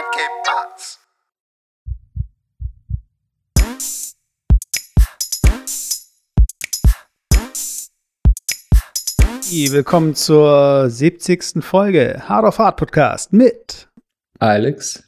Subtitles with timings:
[0.00, 0.30] and Cape.
[9.72, 11.62] Willkommen zur 70.
[11.64, 13.88] Folge Hard of Hard Podcast mit
[14.38, 15.02] Alex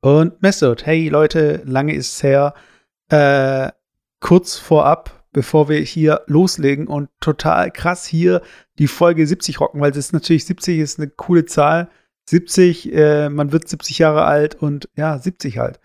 [0.00, 0.86] und Mesut.
[0.86, 2.54] Hey Leute, lange ist es her.
[3.08, 3.70] Äh,
[4.20, 8.40] kurz vorab, bevor wir hier loslegen und total krass hier
[8.78, 11.90] die Folge 70 rocken, weil es ist natürlich 70 ist eine coole Zahl.
[12.30, 15.80] 70, äh, man wird 70 Jahre alt und ja, 70 halt.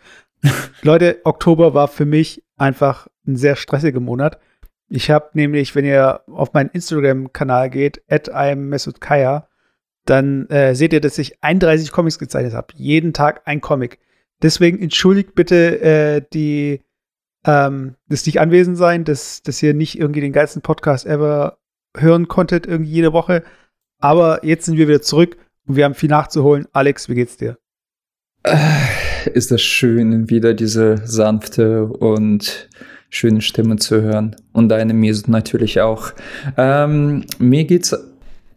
[0.84, 4.40] Leute, Oktober war für mich einfach ein sehr stressiger Monat.
[4.88, 8.30] Ich habe nämlich, wenn ihr auf meinen Instagram-Kanal geht, at
[9.00, 9.48] Kaya,
[10.06, 12.68] dann äh, seht ihr, dass ich 31 Comics gezeichnet habe.
[12.76, 13.98] Jeden Tag ein Comic.
[14.44, 16.82] Deswegen entschuldigt bitte äh, die
[17.44, 21.58] ähm, das nicht anwesend sein, dass, dass ihr nicht irgendwie den geilsten Podcast ever
[21.98, 23.44] hören konntet, irgendwie jede Woche.
[24.00, 26.68] Aber jetzt sind wir wieder zurück und wir haben viel nachzuholen.
[26.72, 27.58] Alex, wie geht's dir?
[28.44, 28.58] Äh,
[29.34, 32.70] ist das schön, wieder diese sanfte und
[33.10, 34.36] schöne Stimme zu hören.
[34.52, 36.12] Und deine Mese natürlich auch.
[36.58, 37.96] Ähm, mir geht's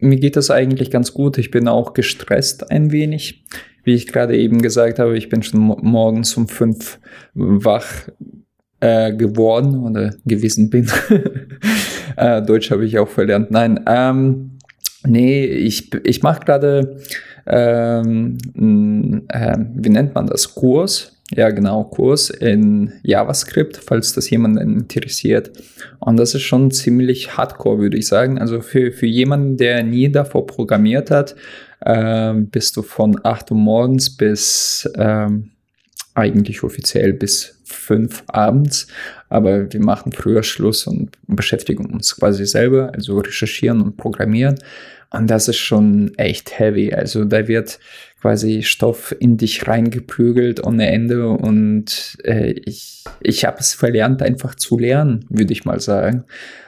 [0.01, 1.39] mir geht das eigentlich ganz gut.
[1.39, 3.45] Ich bin auch gestresst ein wenig.
[3.84, 6.98] Wie ich gerade eben gesagt habe, ich bin schon morgens um fünf
[7.34, 8.09] wach
[8.81, 10.91] äh, geworden oder gewesen bin.
[12.17, 13.51] äh, Deutsch habe ich auch verlernt.
[13.51, 14.58] Nein, ähm,
[15.05, 16.99] nee, ich, ich mache gerade,
[17.47, 18.39] ähm,
[19.29, 25.51] äh, wie nennt man das, Kurs ja, genau, Kurs in JavaScript, falls das jemanden interessiert.
[25.99, 28.39] Und das ist schon ziemlich hardcore, würde ich sagen.
[28.39, 31.37] Also für, für jemanden, der nie davor programmiert hat,
[31.81, 35.51] äh, bist du von 8 Uhr morgens bis ähm,
[36.15, 37.58] eigentlich offiziell bis
[37.89, 38.86] 5 abends.
[39.28, 44.58] Aber wir machen früher Schluss und beschäftigen uns quasi selber, also recherchieren und programmieren.
[45.11, 46.92] Und das ist schon echt heavy.
[46.92, 47.78] Also da wird
[48.20, 54.55] quasi Stoff in dich reingeprügelt ohne Ende und äh, ich, ich habe es verlernt, einfach
[54.55, 56.24] zu lernen, würde ich mal sagen.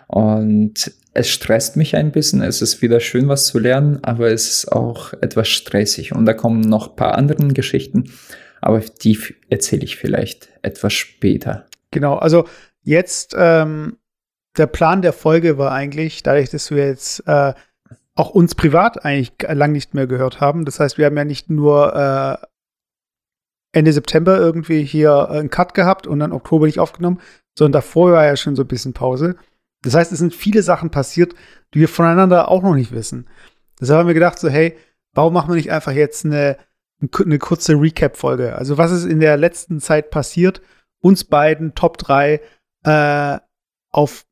[0.06, 2.40] Und es stresst mich ein bisschen.
[2.40, 6.12] Es ist wieder schön, was zu lernen, aber es ist auch etwas stressig.
[6.12, 8.04] Und da kommen noch ein paar andere Geschichten,
[8.60, 11.66] aber die erzähle ich vielleicht etwas später.
[11.90, 12.46] Genau, also
[12.82, 13.96] jetzt ähm,
[14.56, 17.54] der Plan der Folge war eigentlich, dadurch, dass wir jetzt äh,
[18.14, 20.64] auch uns privat eigentlich lang nicht mehr gehört haben.
[20.64, 22.46] Das heißt, wir haben ja nicht nur äh,
[23.72, 27.20] Ende September irgendwie hier einen Cut gehabt und dann Oktober nicht aufgenommen,
[27.56, 29.36] sondern davor war ja schon so ein bisschen Pause.
[29.82, 31.34] Das heißt, es sind viele Sachen passiert,
[31.72, 33.28] die wir voneinander auch noch nicht wissen.
[33.80, 34.76] Deshalb haben wir gedacht, so, hey,
[35.14, 36.56] warum machen wir nicht einfach jetzt eine,
[37.00, 38.56] eine kurze Recap-Folge?
[38.56, 40.60] Also, was ist in der letzten Zeit passiert?
[41.00, 42.40] Uns beiden Top 3
[42.84, 43.38] äh,
[43.90, 44.24] auf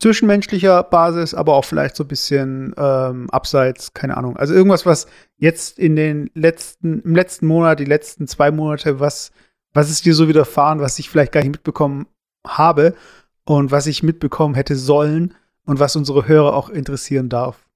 [0.00, 4.36] zwischenmenschlicher Basis, aber auch vielleicht so ein bisschen ähm, abseits, keine Ahnung.
[4.36, 5.06] Also irgendwas, was
[5.36, 9.30] jetzt in den letzten, im letzten Monat, die letzten zwei Monate, was,
[9.74, 12.06] was ist dir so widerfahren, was ich vielleicht gar nicht mitbekommen
[12.46, 12.94] habe
[13.44, 15.34] und was ich mitbekommen hätte sollen
[15.66, 17.66] und was unsere Hörer auch interessieren darf.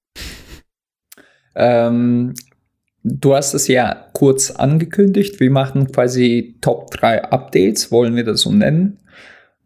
[1.55, 2.35] Ähm,
[3.05, 5.39] du hast es ja kurz angekündigt.
[5.39, 8.99] Wir machen quasi Top 3 Updates, wollen wir das so nennen.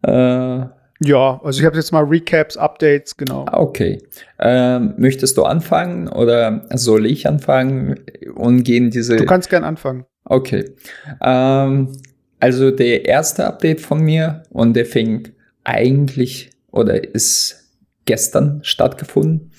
[0.03, 0.65] Äh,
[1.01, 3.45] ja, also ich habe jetzt mal Recaps, Updates, genau.
[3.47, 3.99] Ah, okay.
[4.37, 8.01] Ähm, möchtest du anfangen oder soll ich anfangen
[8.35, 9.15] und gehen diese.
[9.15, 10.05] Du kannst gern anfangen.
[10.25, 10.75] Okay.
[11.21, 11.97] Ähm,
[12.41, 15.29] also der erste Update von mir und der fing
[15.63, 17.71] eigentlich oder ist
[18.05, 19.51] gestern stattgefunden.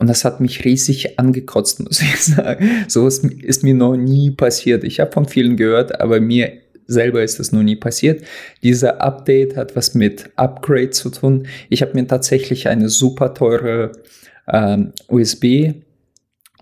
[0.00, 2.86] Und das hat mich riesig angekotzt, muss ich sagen.
[2.88, 4.82] So ist, ist mir noch nie passiert.
[4.82, 6.54] Ich habe von vielen gehört, aber mir
[6.86, 8.24] selber ist das noch nie passiert.
[8.62, 11.46] Dieser Update hat was mit Upgrade zu tun.
[11.68, 13.92] Ich habe mir tatsächlich eine super teure
[14.48, 15.44] ähm, USB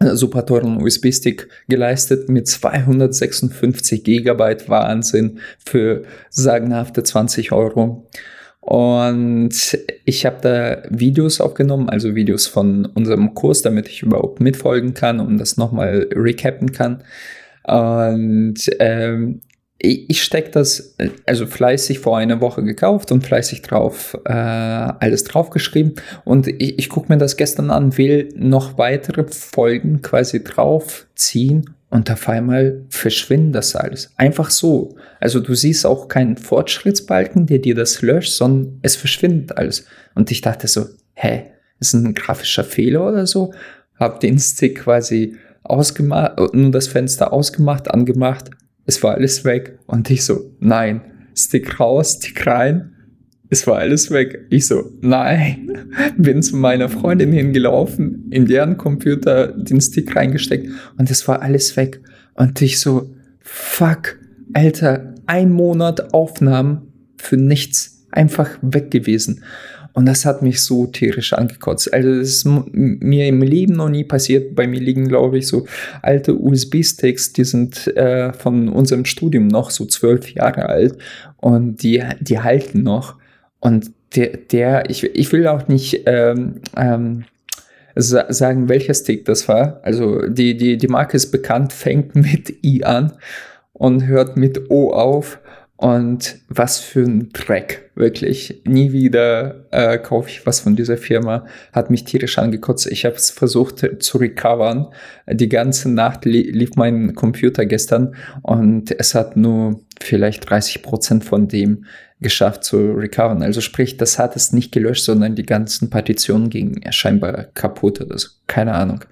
[0.01, 8.09] äh, super teuren USB-Stick geleistet mit 256 Gigabyte Wahnsinn für sagenhafte 20 Euro.
[8.71, 14.93] Und ich habe da Videos aufgenommen, also Videos von unserem Kurs, damit ich überhaupt mitfolgen
[14.93, 17.03] kann und das nochmal recappen kann.
[17.65, 19.41] Und ähm,
[19.79, 25.95] ich stecke das also fleißig vor einer Woche gekauft und fleißig drauf äh, alles draufgeschrieben
[26.25, 32.11] und ich, ich gucke mir das gestern an, will noch weitere Folgen quasi draufziehen und
[32.11, 34.13] auf einmal verschwindet das alles.
[34.17, 34.97] Einfach so.
[35.21, 39.87] Also du siehst auch keinen Fortschrittsbalken, der dir das löscht, sondern es verschwindet alles.
[40.15, 41.45] Und ich dachte so, hä,
[41.81, 43.55] ist ein grafischer Fehler oder so?
[43.99, 48.51] Hab den Stick quasi ausgemacht, nur das Fenster ausgemacht, angemacht
[48.89, 49.79] es war alles weg.
[49.87, 51.03] Und ich so, nein,
[51.37, 52.95] Stick raus, Stick rein.
[53.51, 54.47] Es war alles weg.
[54.51, 55.87] Ich so, nein.
[56.19, 60.69] Bin zu meiner Freundin hingelaufen, in deren Computer den Stick reingesteckt
[60.99, 62.01] und es war alles weg.
[62.35, 64.19] Und ich so, fuck,
[64.53, 69.43] Alter, ein Monat Aufnahmen für nichts, einfach weg gewesen.
[69.95, 71.93] Und das hat mich so tierisch angekotzt.
[71.93, 74.55] Also das ist mir im Leben noch nie passiert.
[74.55, 75.67] Bei mir liegen, glaube ich, so
[76.03, 80.97] alte USB-Sticks, die sind äh, von unserem Studium noch so zwölf Jahre alt
[81.39, 83.17] und die, die halten noch.
[83.61, 87.25] Und der, der ich, ich will auch nicht ähm, ähm,
[87.95, 89.81] sagen, welcher Stick das war.
[89.83, 93.13] Also die, die, die Marke ist bekannt, fängt mit I an
[93.73, 95.41] und hört mit O auf.
[95.79, 98.63] Und was für ein Dreck, wirklich.
[98.65, 101.47] Nie wieder äh, kaufe ich was von dieser Firma.
[101.73, 102.89] Hat mich tierisch angekotzt.
[102.89, 104.89] Ich habe es versucht zu recovern.
[105.31, 111.25] Die ganze Nacht li lief mein Computer gestern und es hat nur vielleicht 30 Prozent
[111.25, 111.85] von dem
[112.21, 113.45] geschafft zu recovern.
[113.45, 118.19] Also sprich, das hat es nicht gelöscht, sondern die ganzen Partitionen gingen scheinbar kaputt oder
[118.19, 118.31] so.
[118.49, 119.05] Keine Ahnung.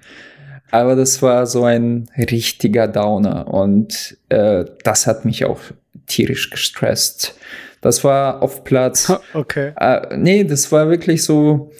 [0.71, 5.59] Aber das war so ein richtiger Downer und äh, das hat mich auch
[6.07, 7.35] tierisch gestresst.
[7.81, 9.11] Das war auf Platz.
[9.33, 9.73] Okay.
[9.79, 11.71] Äh, nee, das war wirklich so.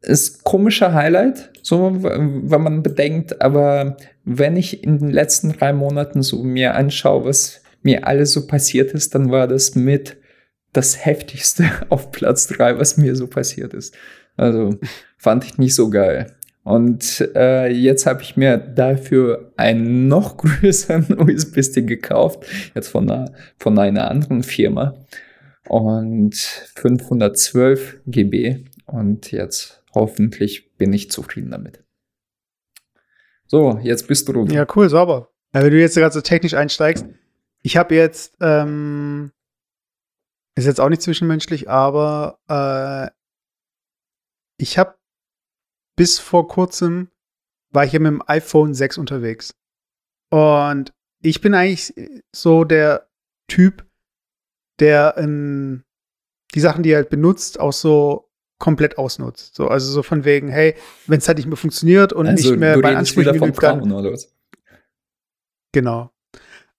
[0.00, 6.22] Ist komischer Highlight, so wenn man bedenkt, aber wenn ich in den letzten drei Monaten
[6.22, 10.16] so mir anschaue, was mir alles so passiert ist, dann war das mit
[10.72, 13.94] das heftigste auf Platz drei, was mir so passiert ist.
[14.36, 14.78] Also
[15.16, 16.35] fand ich nicht so geil.
[16.66, 23.32] Und äh, jetzt habe ich mir dafür einen noch größeren USB-Stick gekauft, jetzt von einer,
[23.56, 25.06] von einer anderen Firma.
[25.68, 28.64] Und 512 GB.
[28.84, 31.84] Und jetzt hoffentlich bin ich zufrieden damit.
[33.46, 34.44] So, jetzt bist du.
[34.46, 35.30] Ja, cool, sauber.
[35.52, 37.06] Wenn du jetzt gerade so technisch einsteigst,
[37.62, 39.30] ich habe jetzt, ähm,
[40.56, 43.08] ist jetzt auch nicht zwischenmenschlich, aber äh,
[44.58, 44.96] ich habe
[45.96, 47.08] bis vor kurzem
[47.70, 49.54] war ich ja mit dem iPhone 6 unterwegs.
[50.30, 51.94] Und ich bin eigentlich
[52.32, 53.08] so der
[53.48, 53.86] Typ,
[54.78, 55.84] der in
[56.54, 59.54] die Sachen, die er halt benutzt, auch so komplett ausnutzt.
[59.54, 60.74] So, also so von wegen, hey,
[61.06, 64.16] wenn es halt nicht mehr funktioniert und also, nicht mehr bei Ansprüchen genügt, dann.
[65.72, 66.10] Genau.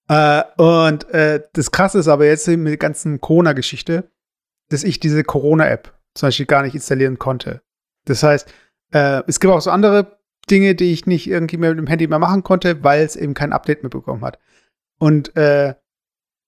[0.08, 4.10] Äh, und äh, das Krasse ist aber jetzt mit der ganzen Corona-Geschichte,
[4.70, 7.62] dass ich diese Corona-App zum Beispiel gar nicht installieren konnte.
[8.06, 8.52] Das heißt,
[8.92, 10.20] äh, es gibt auch so andere
[10.50, 13.34] Dinge, die ich nicht irgendwie mehr mit dem Handy mehr machen konnte, weil es eben
[13.34, 14.40] kein Update mehr bekommen hat.
[15.00, 15.76] Und äh,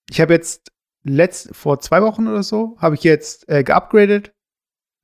[0.09, 0.71] ich habe jetzt
[1.03, 4.33] letzt, vor zwei Wochen oder so, habe ich jetzt äh, geupgradet,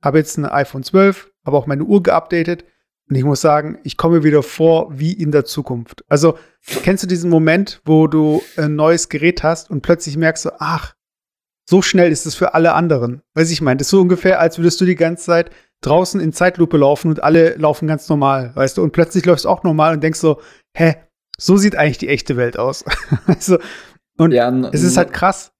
[0.02, 2.64] habe jetzt ein iPhone 12, habe auch meine Uhr geupdatet.
[3.08, 6.04] Und ich muss sagen, ich komme wieder vor wie in der Zukunft.
[6.08, 6.38] Also,
[6.82, 10.94] kennst du diesen Moment, wo du ein neues Gerät hast und plötzlich merkst du, ach,
[11.68, 13.22] so schnell ist es für alle anderen.
[13.34, 15.50] Weiß ich meine, das ist so ungefähr, als würdest du die ganze Zeit
[15.80, 18.82] draußen in Zeitlupe laufen und alle laufen ganz normal, weißt du?
[18.82, 20.40] Und plötzlich läufst du auch normal und denkst so,
[20.76, 20.96] hä,
[21.38, 22.84] so sieht eigentlich die echte Welt aus.
[23.26, 23.58] also,
[24.18, 25.52] und ja, es ist halt krass.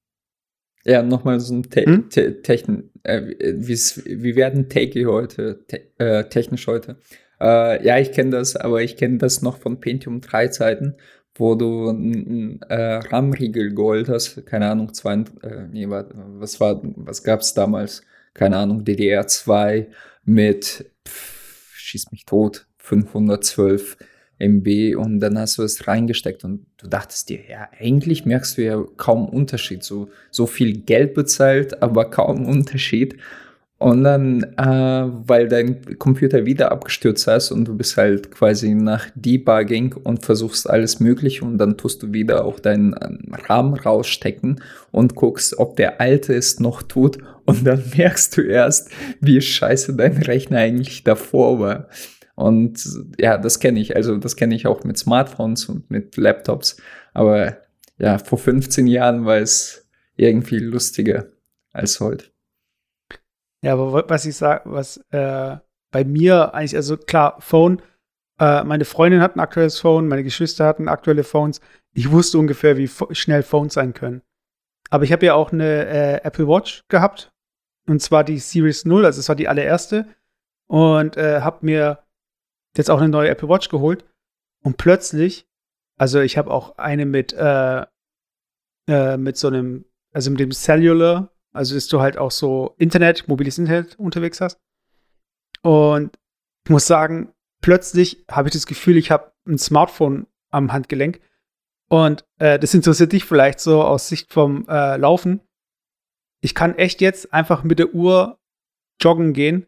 [0.84, 2.10] Ja, nochmal so ein Te hm?
[2.10, 6.98] Te Techn äh, wie werden Take heute, te äh, technisch heute.
[7.40, 10.94] Äh, ja, ich kenne das, aber ich kenne das noch von Pentium 3 Zeiten,
[11.34, 17.22] wo du ein äh, RAM-Riegel geholt hast, keine Ahnung, zwei, äh, nee, was war, was
[17.22, 18.02] gab's damals?
[18.36, 19.86] Keine Ahnung, DDR2
[20.26, 23.96] mit, pff, schieß mich tot, 512
[24.38, 28.62] MB und dann hast du es reingesteckt und du dachtest dir, ja, eigentlich merkst du
[28.62, 33.16] ja kaum Unterschied, so, so viel Geld bezahlt, aber kaum Unterschied.
[33.78, 39.06] Und dann, äh, weil dein Computer wieder abgestürzt hast und du bist halt quasi nach
[39.14, 44.62] Debugging und versuchst alles Mögliche und dann tust du wieder auch deinen ähm, Rahmen rausstecken
[44.92, 49.96] und guckst, ob der alte es noch tut und dann merkst du erst, wie scheiße
[49.96, 51.88] dein Rechner eigentlich davor war.
[52.34, 52.86] Und
[53.18, 53.96] ja, das kenne ich.
[53.96, 56.76] Also das kenne ich auch mit Smartphones und mit Laptops.
[57.14, 57.56] Aber
[57.98, 61.26] ja, vor 15 Jahren war es irgendwie lustiger
[61.72, 62.26] als heute.
[63.62, 65.56] Ja, aber was ich sage, was äh,
[65.90, 67.80] bei mir eigentlich, also klar, Phone,
[68.38, 71.60] äh, meine Freundin hat ein aktuelles Phone, meine Geschwister hatten aktuelle Phones.
[71.94, 74.20] Ich wusste ungefähr, wie schnell Phones sein können.
[74.90, 77.32] Aber ich habe ja auch eine äh, Apple Watch gehabt.
[77.86, 80.06] Und zwar die Series 0, also es war die allererste.
[80.68, 82.00] Und äh, habe mir
[82.76, 84.04] jetzt auch eine neue Apple Watch geholt.
[84.62, 85.46] Und plötzlich,
[85.96, 87.86] also ich habe auch eine mit, äh,
[88.88, 93.28] äh, mit so einem, also mit dem Cellular also, dass du halt auch so Internet,
[93.28, 94.60] mobiles Internet unterwegs hast.
[95.62, 96.16] Und
[96.64, 101.20] ich muss sagen, plötzlich habe ich das Gefühl, ich habe ein Smartphone am Handgelenk.
[101.88, 105.40] Und äh, das interessiert dich vielleicht so aus Sicht vom äh, Laufen.
[106.46, 108.38] Ich kann echt jetzt einfach mit der Uhr
[109.02, 109.66] joggen gehen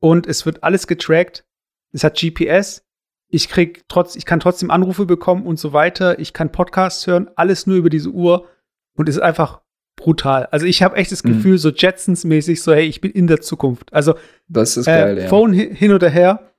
[0.00, 1.44] und es wird alles getrackt.
[1.92, 2.86] Es hat GPS.
[3.28, 6.18] ich krieg trotz, ich kann trotzdem Anrufe bekommen und so weiter.
[6.18, 8.48] Ich kann Podcasts hören, alles nur über diese Uhr
[8.94, 9.60] und es ist einfach
[9.94, 10.46] brutal.
[10.46, 11.34] Also ich habe echt das mhm.
[11.34, 11.58] Gefühl, mhm.
[11.58, 13.92] so Jetsons-mäßig, so hey, ich bin in der Zukunft.
[13.92, 14.14] Also
[14.48, 15.28] das ist geil, äh, ja.
[15.28, 16.50] Phone hin oder her,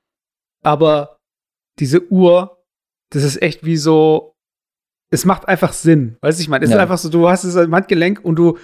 [0.62, 1.18] aber
[1.80, 2.64] diese Uhr,
[3.10, 4.36] das ist echt wie so,
[5.10, 6.16] es macht einfach Sinn.
[6.20, 6.76] Weißt du, ich meine, es ja.
[6.76, 8.56] ist einfach so, du hast es im Handgelenk und du,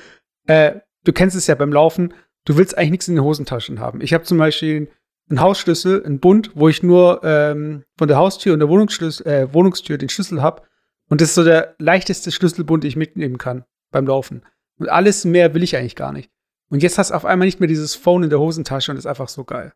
[0.47, 4.01] äh, du kennst es ja beim Laufen, du willst eigentlich nichts in den Hosentaschen haben.
[4.01, 4.89] Ich habe zum Beispiel
[5.31, 9.99] einen Hausschlüssel, einen Bund, wo ich nur ähm, von der Haustür und der äh, Wohnungstür
[9.99, 10.63] den Schlüssel habe.
[11.09, 14.45] Und das ist so der leichteste Schlüsselbund, den ich mitnehmen kann beim Laufen.
[14.79, 16.31] Und alles mehr will ich eigentlich gar nicht.
[16.69, 19.07] Und jetzt hast du auf einmal nicht mehr dieses Phone in der Hosentasche und ist
[19.07, 19.73] einfach so geil.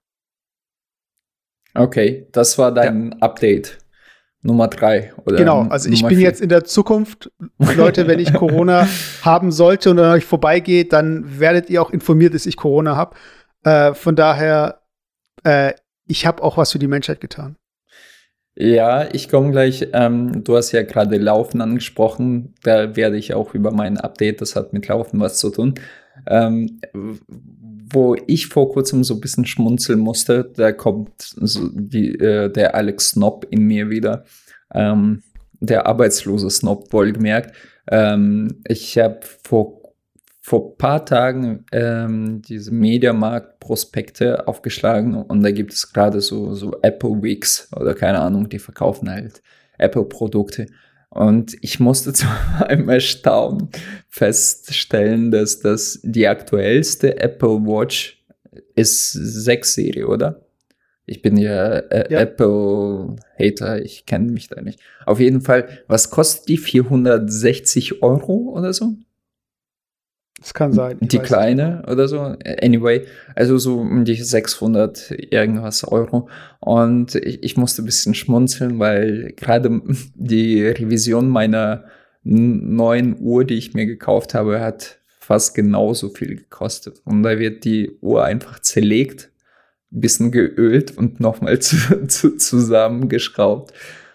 [1.75, 3.19] Okay, das war dein ja.
[3.19, 3.79] Update.
[4.43, 5.13] Nummer drei.
[5.25, 6.27] Oder genau, also ich bin vier.
[6.27, 7.31] jetzt in der Zukunft.
[7.59, 8.87] Leute, wenn ich Corona
[9.23, 13.17] haben sollte und an euch vorbeigeht, dann werdet ihr auch informiert, dass ich Corona habe.
[13.65, 14.81] Äh, von daher,
[15.45, 15.73] äh,
[16.07, 17.57] ich habe auch was für die Menschheit getan.
[18.61, 19.89] Ja, ich komme gleich.
[19.93, 22.55] Ähm, du hast ja gerade Laufen angesprochen.
[22.63, 25.75] Da werde ich auch über mein Update, das hat mit Laufen was zu tun.
[26.27, 26.81] Ähm,
[27.91, 32.75] wo ich vor kurzem so ein bisschen schmunzeln musste, da kommt so die, äh, der
[32.75, 34.25] Alex Snob in mir wieder.
[34.75, 35.23] Ähm,
[35.61, 37.55] der arbeitslose Snob, wohlgemerkt.
[37.91, 39.79] Ähm, ich habe vor
[40.49, 47.23] vor paar Tagen ähm, diese Mediamarkt-Prospekte aufgeschlagen und da gibt es gerade so, so Apple
[47.23, 49.43] Weeks oder keine Ahnung, die verkaufen halt
[49.77, 50.67] Apple-Produkte.
[51.11, 52.27] Und ich musste zu
[52.59, 53.69] einem Erstaunen
[54.09, 58.25] feststellen, dass das die aktuellste Apple Watch
[58.75, 60.45] ist 6 Serie, oder?
[61.07, 62.21] Ich bin ja, äh, ja.
[62.21, 64.79] Apple-Hater, ich kenne mich da nicht.
[65.07, 66.59] Auf jeden Fall, was kostet die?
[66.59, 68.93] 460 Euro oder so?
[70.41, 70.99] Das kann sein.
[71.01, 71.89] Die kleine nicht.
[71.89, 72.21] oder so.
[72.63, 76.29] Anyway, also so um die 600 irgendwas Euro.
[76.61, 79.83] Und ich, ich musste ein bisschen schmunzeln, weil gerade
[80.15, 81.85] die Revision meiner
[82.23, 87.01] neuen Uhr, die ich mir gekauft habe, hat fast genauso viel gekostet.
[87.05, 89.31] Und da wird die Uhr einfach zerlegt,
[89.93, 93.73] ein bisschen geölt und nochmal zu, zu, zusammengeschraubt.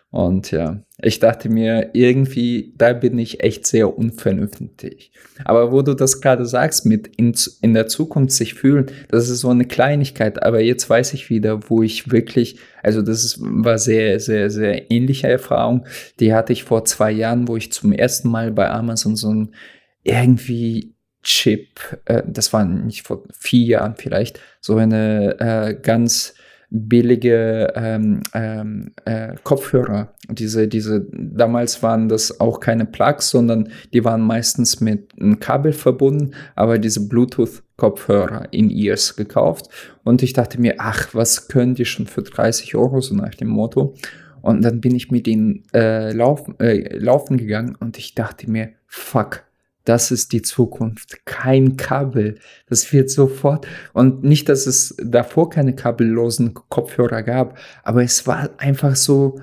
[0.10, 5.12] Und ja, ich dachte mir, irgendwie, da bin ich echt sehr unvernünftig.
[5.46, 9.42] Aber wo du das gerade sagst, mit in, in der Zukunft sich fühlen, das ist
[9.42, 10.42] so eine Kleinigkeit.
[10.44, 14.92] Aber jetzt weiß ich wieder, wo ich wirklich, also das ist, war sehr, sehr, sehr
[14.92, 15.86] ähnliche Erfahrung.
[16.20, 19.56] Die hatte ich vor zwei Jahren, wo ich zum ersten Mal bei Amazon so ein
[20.04, 26.36] irgendwie Chip, äh, das war nicht vor vier Jahren vielleicht, so eine äh, ganz
[26.76, 30.12] billige ähm, ähm, äh, Kopfhörer.
[30.28, 35.72] Diese, diese, damals waren das auch keine Plugs, sondern die waren meistens mit einem Kabel
[35.72, 39.70] verbunden, aber diese Bluetooth-Kopfhörer in Ears gekauft.
[40.04, 43.50] Und ich dachte mir, ach, was können die schon für 30 Euro, so nach dem
[43.50, 43.94] Motto.
[44.42, 48.70] Und dann bin ich mit ihnen äh, lauf, äh, laufen gegangen und ich dachte mir,
[48.88, 49.44] fuck,
[49.86, 51.26] das ist die Zukunft.
[51.26, 52.36] Kein Kabel.
[52.70, 53.68] Das wird sofort.
[53.94, 59.40] Und nicht, dass es davor keine kabellosen Kopfhörer gab, aber es war einfach so,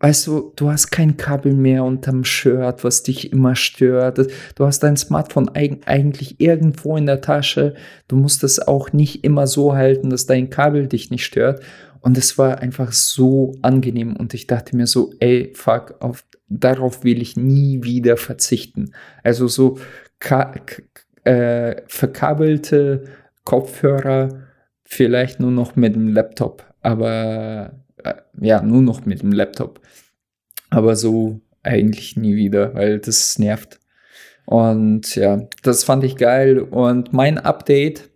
[0.00, 4.26] weißt du, du hast kein Kabel mehr unterm Shirt, was dich immer stört.
[4.56, 7.74] Du hast dein Smartphone eigentlich irgendwo in der Tasche.
[8.08, 11.62] Du musst es auch nicht immer so halten, dass dein Kabel dich nicht stört.
[12.00, 16.24] Und es war einfach so angenehm und ich dachte mir so, ey, fuck, auf,
[16.60, 18.92] darauf will ich nie wieder verzichten.
[19.22, 19.78] Also so
[21.24, 23.04] äh, verkabelte
[23.44, 24.42] Kopfhörer,
[24.84, 27.72] vielleicht nur noch mit dem Laptop, aber
[28.04, 29.80] äh, ja, nur noch mit dem Laptop.
[30.70, 33.78] Aber so eigentlich nie wieder, weil das nervt.
[34.44, 36.58] Und ja, das fand ich geil.
[36.58, 38.10] Und mein Update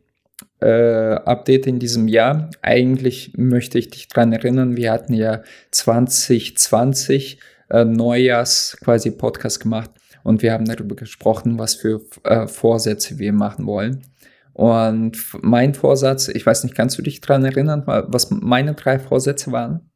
[0.61, 2.51] äh, Update in diesem Jahr.
[2.63, 9.91] Eigentlich möchte ich dich daran erinnern, wir hatten ja 2020 äh, Neujahrs quasi Podcast gemacht
[10.23, 14.05] und wir haben darüber gesprochen, was für äh, Vorsätze wir machen wollen.
[14.53, 19.53] Und mein Vorsatz, ich weiß nicht, kannst du dich daran erinnern, was meine drei Vorsätze
[19.53, 19.91] waren?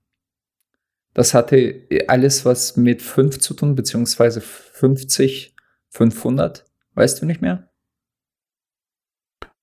[1.15, 5.57] Das hatte alles was mit 5 zu tun, beziehungsweise 50,
[5.89, 6.67] 500.
[6.95, 7.70] Weißt du nicht mehr?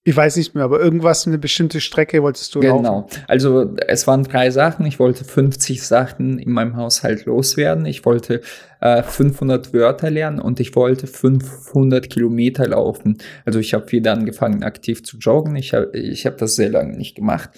[0.08, 2.82] Ich weiß nicht mehr, aber irgendwas, eine bestimmte Strecke wolltest du Genau.
[2.82, 3.24] Laufen.
[3.28, 4.86] Also es waren drei Sachen.
[4.86, 7.86] Ich wollte 50 Sachen in meinem Haushalt loswerden.
[7.86, 8.40] Ich wollte
[8.80, 13.18] äh, 500 Wörter lernen und ich wollte 500 Kilometer laufen.
[13.44, 15.58] Also ich habe wieder angefangen, aktiv zu joggen.
[15.58, 17.50] Ich habe ich hab das sehr lange nicht gemacht.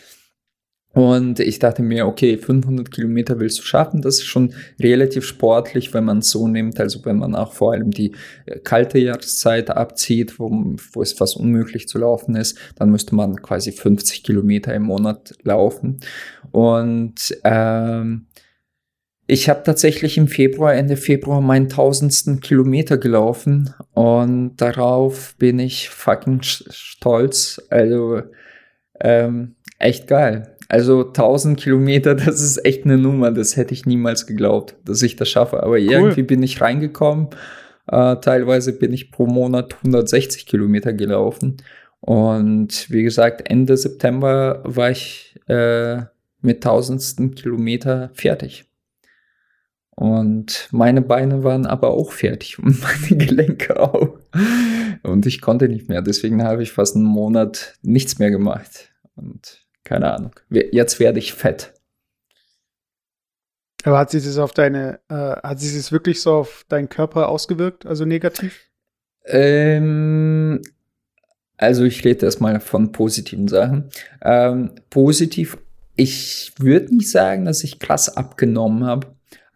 [0.92, 4.02] Und ich dachte mir, okay, 500 Kilometer willst du schaffen.
[4.02, 6.80] Das ist schon relativ sportlich, wenn man es so nimmt.
[6.80, 8.14] Also wenn man auch vor allem die
[8.48, 10.50] äh, kalte Jahreszeit abzieht, wo,
[10.94, 15.36] wo es fast unmöglich zu laufen ist, dann müsste man quasi 50 Kilometer im Monat
[15.44, 16.00] laufen.
[16.52, 18.26] Und ähm,
[19.28, 25.92] ich habe tatsächlich im Februar, Ende Februar, meinen tausendsten Kilometer gelaufen und darauf bin ich
[25.92, 27.62] fucking stolz.
[27.70, 28.24] Also
[29.00, 30.56] ähm, echt geil.
[30.70, 33.32] Also 1000 Kilometer, das ist echt eine Nummer.
[33.32, 35.62] Das hätte ich niemals geglaubt, dass ich das schaffe.
[35.64, 35.80] Aber cool.
[35.80, 37.30] irgendwie bin ich reingekommen.
[37.88, 41.58] Äh, teilweise bin ich pro Monat 160 Kilometer gelaufen.
[42.00, 46.04] Und wie gesagt, Ende September war ich äh,
[46.42, 48.66] mit tausendsten Kilometer fertig.
[49.96, 54.18] Und meine Beine waren aber auch fertig und meine Gelenke auch.
[55.04, 56.02] Und ich konnte nicht mehr.
[56.02, 58.94] Deswegen habe ich fast einen Monat nichts mehr gemacht.
[59.16, 60.32] Und keine Ahnung.
[60.50, 61.74] Jetzt werde ich fett.
[63.84, 67.30] Aber hat sich das auf deine, äh, hat sich das wirklich so auf deinen Körper
[67.30, 68.70] ausgewirkt, also negativ?
[69.26, 70.62] Ähm,
[71.58, 73.90] also ich rede erstmal von positiven Sachen.
[74.22, 75.58] Ähm, positiv,
[75.96, 79.08] ich würde nicht sagen, dass ich krass abgenommen habe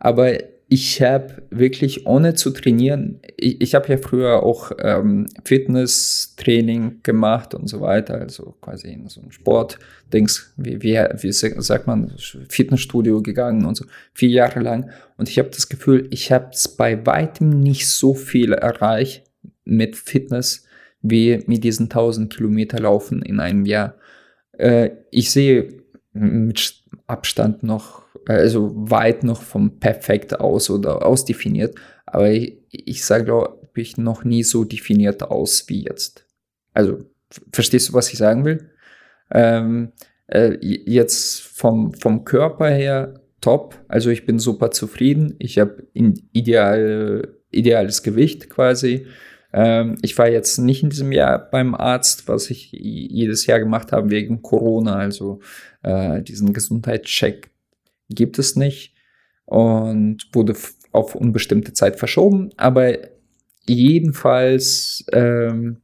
[0.03, 0.37] aber
[0.69, 7.53] ich habe wirklich ohne zu trainieren, ich, ich habe ja früher auch ähm, Fitnesstraining gemacht
[7.53, 12.13] und so weiter, also quasi in so ein Sportdings, wie, wie, wie sagt man,
[12.49, 14.89] Fitnessstudio gegangen und so, vier Jahre lang.
[15.17, 19.23] Und ich habe das Gefühl, ich habe es bei weitem nicht so viel erreicht
[19.65, 20.65] mit Fitness
[21.01, 23.95] wie mit diesen 1000 Kilometer Laufen in einem Jahr.
[24.53, 25.82] Äh, ich sehe
[26.13, 31.75] mit Abstand noch also weit noch vom Perfekt aus oder ausdefiniert.
[32.05, 36.25] Aber ich, ich sage, glaube ich, noch nie so definiert aus wie jetzt.
[36.73, 36.99] Also,
[37.51, 38.69] verstehst du, was ich sagen will?
[39.31, 39.91] Ähm,
[40.27, 43.83] äh, jetzt vom, vom Körper her top.
[43.87, 45.35] Also ich bin super zufrieden.
[45.39, 49.07] Ich habe ideal, ideales Gewicht quasi.
[49.53, 53.91] Ähm, ich war jetzt nicht in diesem Jahr beim Arzt, was ich jedes Jahr gemacht
[53.91, 55.39] habe wegen Corona, also
[55.83, 57.51] äh, diesen Gesundheitscheck
[58.09, 58.93] gibt es nicht
[59.45, 60.55] und wurde
[60.91, 62.51] auf unbestimmte Zeit verschoben.
[62.57, 62.97] Aber
[63.65, 65.81] jedenfalls, ähm,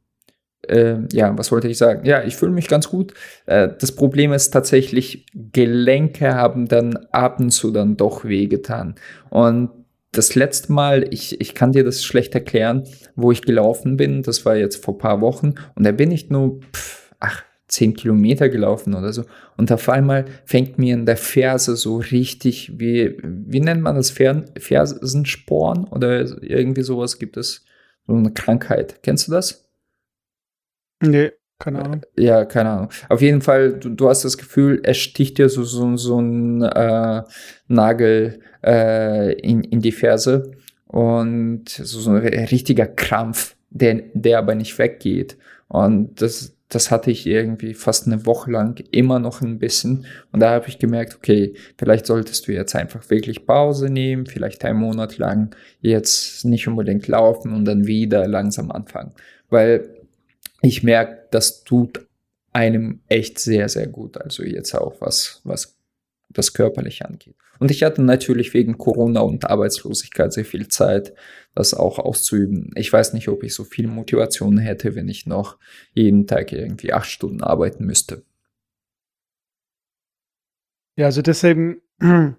[0.68, 2.04] äh, ja, was wollte ich sagen?
[2.04, 3.14] Ja, ich fühle mich ganz gut.
[3.46, 8.94] Äh, das Problem ist tatsächlich, Gelenke haben dann ab und zu dann doch wehgetan.
[9.30, 9.70] Und
[10.12, 14.44] das letzte Mal, ich, ich kann dir das schlecht erklären, wo ich gelaufen bin, das
[14.44, 18.94] war jetzt vor paar Wochen und da bin ich nur, pff, ach, zehn Kilometer gelaufen
[18.94, 19.24] oder so.
[19.56, 24.10] Und auf einmal fängt mir in der Ferse so richtig, wie, wie nennt man das?
[24.10, 27.64] Fersensporn oder irgendwie sowas gibt es.
[28.06, 29.02] So eine Krankheit.
[29.02, 29.70] Kennst du das?
[31.00, 32.00] Nee, keine Ahnung.
[32.18, 32.88] Ja, keine Ahnung.
[33.08, 36.62] Auf jeden Fall, du, du hast das Gefühl, er sticht dir so, so, so ein
[36.62, 37.22] äh,
[37.68, 40.52] Nagel äh, in, in die Ferse
[40.86, 45.36] und so, so ein richtiger Krampf, der, der aber nicht weggeht.
[45.68, 50.06] Und das, das hatte ich irgendwie fast eine Woche lang immer noch ein bisschen.
[50.32, 54.64] Und da habe ich gemerkt, okay, vielleicht solltest du jetzt einfach wirklich Pause nehmen, vielleicht
[54.64, 59.12] einen Monat lang jetzt nicht unbedingt laufen und dann wieder langsam anfangen.
[59.50, 59.99] Weil
[60.62, 62.06] ich merke, das tut
[62.52, 64.18] einem echt sehr, sehr gut.
[64.18, 65.78] Also jetzt auch was, was
[66.28, 67.36] das körperlich angeht.
[67.58, 71.12] Und ich hatte natürlich wegen Corona und Arbeitslosigkeit sehr viel Zeit,
[71.54, 72.70] das auch auszuüben.
[72.74, 75.58] Ich weiß nicht, ob ich so viel Motivation hätte, wenn ich noch
[75.92, 78.22] jeden Tag irgendwie acht Stunden arbeiten müsste.
[80.96, 81.82] Ja, also deswegen,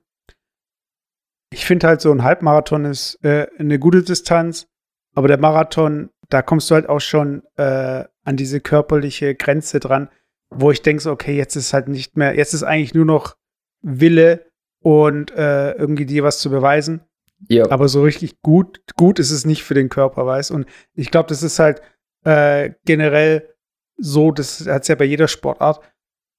[1.52, 4.68] ich finde halt so ein Halbmarathon ist äh, eine gute Distanz,
[5.14, 10.10] aber der Marathon, da kommst du halt auch schon äh, an diese körperliche Grenze dran,
[10.50, 13.36] wo ich denke, so, okay, jetzt ist halt nicht mehr, jetzt ist eigentlich nur noch
[13.82, 14.46] Wille
[14.82, 17.02] und äh, irgendwie dir was zu beweisen.
[17.50, 17.70] Ja.
[17.70, 21.30] Aber so richtig gut, gut ist es nicht für den Körper, weißt Und ich glaube,
[21.30, 21.82] das ist halt
[22.24, 23.50] äh, generell
[23.98, 25.82] so, das hat es ja bei jeder Sportart,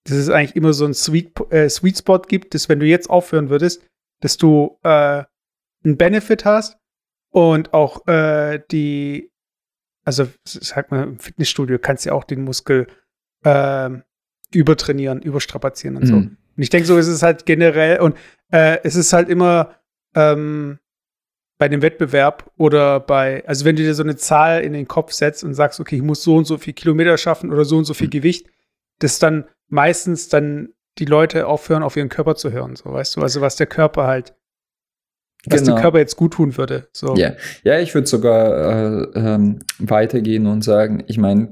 [0.04, 3.10] dass es eigentlich immer so ein Sweet, äh, Sweet Spot gibt, dass wenn du jetzt
[3.10, 3.82] aufhören würdest,
[4.20, 5.24] dass du äh,
[5.84, 6.78] einen Benefit hast
[7.30, 9.31] und auch äh, die,
[10.04, 12.86] also sag mal, im Fitnessstudio kannst du ja auch den Muskel
[13.44, 13.90] äh,
[14.52, 16.08] übertrainieren, überstrapazieren und mhm.
[16.08, 16.14] so.
[16.16, 18.16] Und ich denke, so ist es halt generell und
[18.50, 19.74] äh, es ist halt immer
[20.14, 20.78] ähm,
[21.58, 25.12] bei dem Wettbewerb oder bei, also wenn du dir so eine Zahl in den Kopf
[25.12, 27.84] setzt und sagst, okay, ich muss so und so viel Kilometer schaffen oder so und
[27.84, 28.48] so viel Gewicht,
[28.98, 33.22] dass dann meistens dann die Leute aufhören, auf ihren Körper zu hören, so weißt du,
[33.22, 34.34] also was der Körper halt,
[35.46, 35.74] was genau.
[35.74, 36.86] dem Körper jetzt gut tun würde.
[36.92, 37.16] So.
[37.16, 37.32] Ja,
[37.64, 41.48] ja ich würde sogar äh, ähm, weitergehen und sagen, ich meine,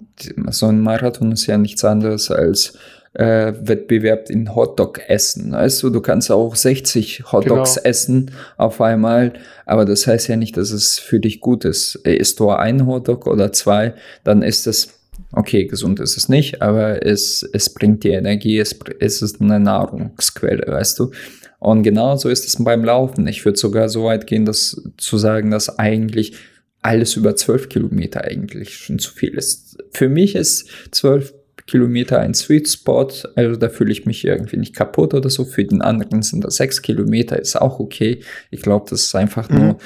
[0.51, 2.79] so ein Marathon ist ja nichts anderes als
[3.15, 5.53] äh, Wettbewerb in Hotdog essen.
[5.53, 7.89] Weißt du, du kannst auch 60 Hotdogs genau.
[7.89, 9.33] essen auf einmal,
[9.67, 11.97] aber das heißt ja nicht, dass es für dich gut ist.
[11.97, 15.01] Isst du ein Hotdog oder zwei, dann ist es
[15.33, 19.61] okay, gesund ist es nicht, aber es, es bringt dir Energie, es, es ist eine
[19.61, 21.11] Nahrungsquelle, weißt du.
[21.61, 23.27] Und genauso ist es beim Laufen.
[23.27, 26.35] Ich würde sogar so weit gehen, dass zu sagen, dass eigentlich
[26.83, 29.79] alles über zwölf Kilometer eigentlich schon zu viel ist.
[29.93, 31.35] Für mich ist zwölf
[31.67, 35.45] Kilometer ein Sweet Spot, also da fühle ich mich irgendwie nicht kaputt oder so.
[35.45, 38.21] Für den anderen sind das sechs Kilometer, ist auch okay.
[38.51, 39.77] Ich glaube, das ist einfach mhm.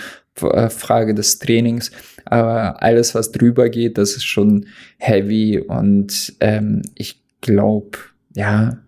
[0.41, 1.91] nur äh, Frage des Trainings.
[2.25, 4.67] Aber alles, was drüber geht, das ist schon
[4.99, 7.99] heavy und ähm, ich glaube,
[8.35, 8.79] ja,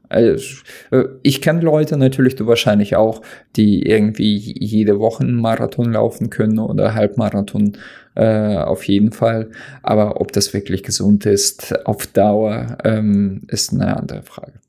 [1.23, 3.23] ich kenne Leute, natürlich du wahrscheinlich auch,
[3.57, 7.77] die irgendwie jede Woche einen Marathon laufen können oder Halbmarathon
[8.15, 9.51] äh, auf jeden Fall.
[9.83, 14.61] Aber ob das wirklich gesund ist auf Dauer, ähm, ist eine andere Frage.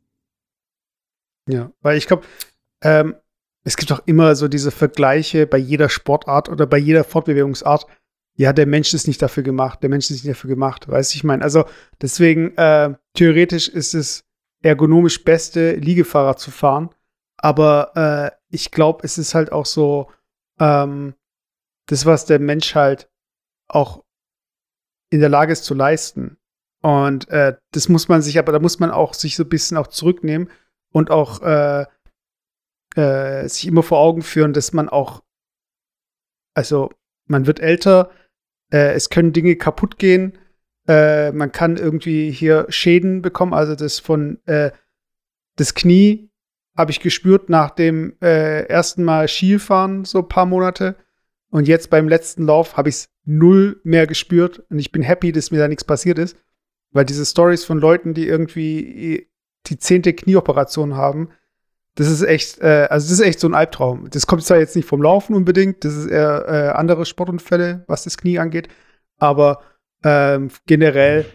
[1.49, 2.25] Ja, weil ich glaube,
[2.81, 3.15] ähm,
[3.63, 7.85] es gibt auch immer so diese Vergleiche bei jeder Sportart oder bei jeder Fortbewegungsart.
[8.35, 11.17] Ja, der Mensch ist nicht dafür gemacht, der Mensch ist nicht dafür gemacht, weißt du,
[11.17, 11.65] ich meine, also
[11.99, 14.26] deswegen, äh, theoretisch ist es
[14.61, 16.89] ergonomisch beste Liegefahrer zu fahren.
[17.37, 20.09] Aber äh, ich glaube, es ist halt auch so,
[20.59, 21.13] ähm,
[21.87, 23.09] das, was der Mensch halt
[23.67, 24.03] auch
[25.09, 26.37] in der Lage ist zu leisten.
[26.81, 29.77] Und äh, das muss man sich, aber da muss man auch sich so ein bisschen
[29.77, 30.49] auch zurücknehmen
[30.91, 31.85] und auch äh,
[32.95, 35.23] äh, sich immer vor Augen führen, dass man auch,
[36.53, 36.91] also
[37.25, 38.11] man wird älter,
[38.71, 40.37] äh, es können Dinge kaputt gehen,
[40.87, 43.53] äh, man kann irgendwie hier Schäden bekommen.
[43.53, 44.71] Also das von äh,
[45.55, 46.29] das Knie
[46.75, 50.95] habe ich gespürt nach dem äh, ersten Mal Skifahren, so ein paar Monate.
[51.49, 54.63] Und jetzt beim letzten Lauf habe ich es null mehr gespürt.
[54.69, 56.37] Und ich bin happy, dass mir da nichts passiert ist.
[56.91, 59.27] Weil diese Stories von Leuten, die irgendwie
[59.65, 61.29] die zehnte Knieoperation haben,
[61.95, 64.09] das ist echt, äh, also das ist echt so ein Albtraum.
[64.11, 68.03] Das kommt zwar jetzt nicht vom Laufen unbedingt, das ist eher äh, andere Sportunfälle, was
[68.03, 68.69] das Knie angeht.
[69.17, 69.61] Aber
[70.03, 71.25] ähm, generell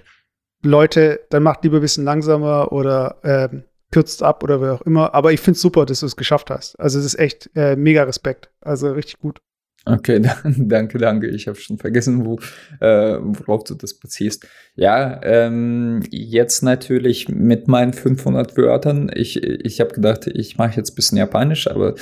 [0.62, 5.14] Leute, dann macht lieber ein bisschen langsamer oder ähm, kürzt ab oder wer auch immer.
[5.14, 6.78] Aber ich finde es super, dass du es geschafft hast.
[6.80, 8.50] Also es ist echt äh, mega Respekt.
[8.60, 9.40] Also richtig gut.
[9.84, 10.20] Okay,
[10.56, 11.28] danke, danke.
[11.28, 12.38] Ich habe schon vergessen, wo,
[12.80, 14.46] äh, worauf du das beziehst.
[14.76, 19.10] Ja, ähm, jetzt natürlich mit meinen 500 Wörtern.
[19.12, 21.94] Ich, ich habe gedacht, ich mache jetzt ein bisschen Japanisch, aber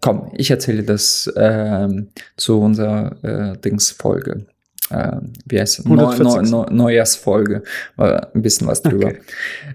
[0.00, 4.46] komm, ich erzähle das ähm, zu unserer äh, Dings-Folge
[4.90, 7.62] äh, wie heißt es, Neu, Neu, Neu, Neujahrsfolge,
[7.96, 9.08] war ein bisschen was drüber.
[9.08, 9.20] Okay.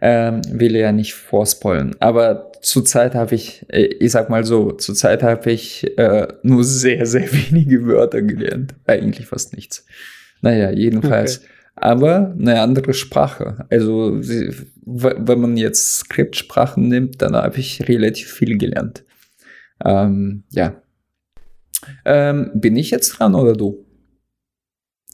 [0.02, 1.96] Ähm, will ja nicht vorspoilen.
[2.00, 7.06] Aber zurzeit habe ich, äh, ich sag mal so, zurzeit habe ich äh, nur sehr,
[7.06, 8.76] sehr wenige Wörter gelernt.
[8.86, 9.86] Eigentlich fast nichts.
[10.42, 11.40] Naja, jedenfalls.
[11.40, 11.48] Okay.
[11.76, 13.66] Aber eine andere Sprache.
[13.70, 14.20] Also,
[14.86, 19.04] wenn man jetzt Skriptsprachen nimmt, dann habe ich relativ viel gelernt.
[19.84, 20.82] Ähm, ja.
[22.06, 23.86] Ähm, bin ich jetzt dran oder du?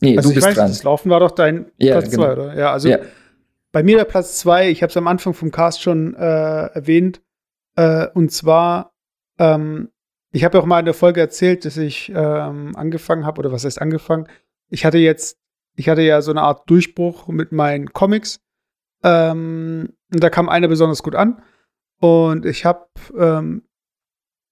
[0.02, 0.68] Nee, also du bist weiß, dran.
[0.68, 2.32] Das Laufen war doch dein ja, Platz 2, genau.
[2.34, 2.58] oder?
[2.58, 3.00] Ja, also ja.
[3.72, 7.22] bei mir der Platz 2, ich habe es am Anfang vom Cast schon äh, erwähnt.
[7.76, 8.94] Äh, und zwar,
[9.40, 9.90] ähm,
[10.32, 13.52] ich habe ja auch mal in der Folge erzählt, dass ich ähm, angefangen habe, oder
[13.52, 14.28] was heißt angefangen?
[14.70, 15.40] Ich hatte jetzt,
[15.76, 18.40] ich hatte ja so eine Art Durchbruch mit meinen Comics.
[19.04, 21.42] Ähm, und da kam einer besonders gut an.
[22.00, 23.64] Und ich habe ähm,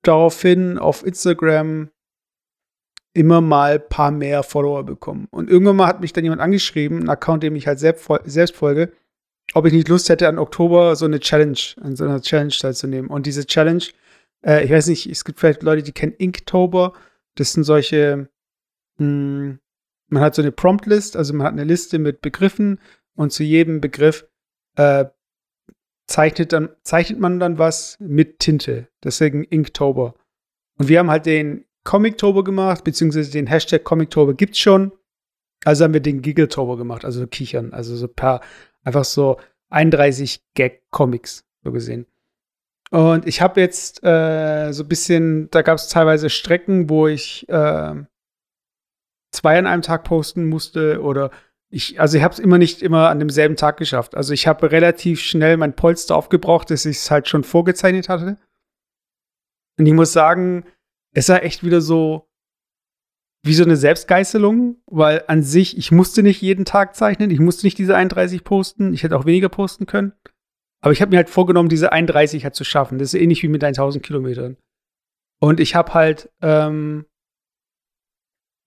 [0.01, 1.89] daraufhin auf Instagram
[3.15, 5.27] immer mal ein paar mehr Follower bekommen.
[5.31, 8.55] Und irgendwann mal hat mich dann jemand angeschrieben, ein Account, dem ich halt selbst, selbst
[8.55, 8.91] folge,
[9.53, 13.09] ob ich nicht Lust hätte, an Oktober so eine Challenge, an so einer Challenge teilzunehmen.
[13.09, 13.83] Und diese Challenge,
[14.45, 16.93] äh, ich weiß nicht, es gibt vielleicht Leute, die kennen Inktober.
[17.35, 18.29] Das sind solche,
[18.97, 19.59] mh, hm,
[20.07, 22.79] man hat so eine Promptlist, also man hat eine Liste mit Begriffen
[23.15, 24.27] und zu jedem Begriff
[24.75, 25.05] äh,
[26.05, 28.89] zeichnet, dann, zeichnet man dann was mit Tinte.
[29.03, 30.15] Deswegen Inktober.
[30.77, 34.91] Und wir haben halt den Comictober gemacht, beziehungsweise den Hashtag Comictober gibt's schon.
[35.63, 38.41] Also haben wir den Giggletober gemacht, also Kichern, also so ein paar,
[38.83, 42.05] einfach so 31 Gag-Comics, so gesehen.
[42.91, 47.47] Und ich habe jetzt äh, so ein bisschen, da gab es teilweise Strecken, wo ich
[47.49, 47.95] äh,
[49.31, 51.31] zwei an einem Tag posten musste oder
[51.69, 54.15] ich, also ich habe es immer nicht immer an demselben Tag geschafft.
[54.15, 58.37] Also ich habe relativ schnell mein Polster aufgebraucht, dass ich es halt schon vorgezeichnet hatte.
[59.77, 60.63] Und ich muss sagen,
[61.15, 62.29] es war echt wieder so
[63.43, 67.65] wie so eine Selbstgeißelung, weil an sich, ich musste nicht jeden Tag zeichnen, ich musste
[67.65, 70.13] nicht diese 31 posten, ich hätte auch weniger posten können.
[70.81, 72.97] Aber ich habe mir halt vorgenommen, diese 31 halt zu schaffen.
[72.97, 74.57] Das ist ähnlich wie mit 1000 Kilometern.
[75.39, 77.05] Und ich habe halt ähm,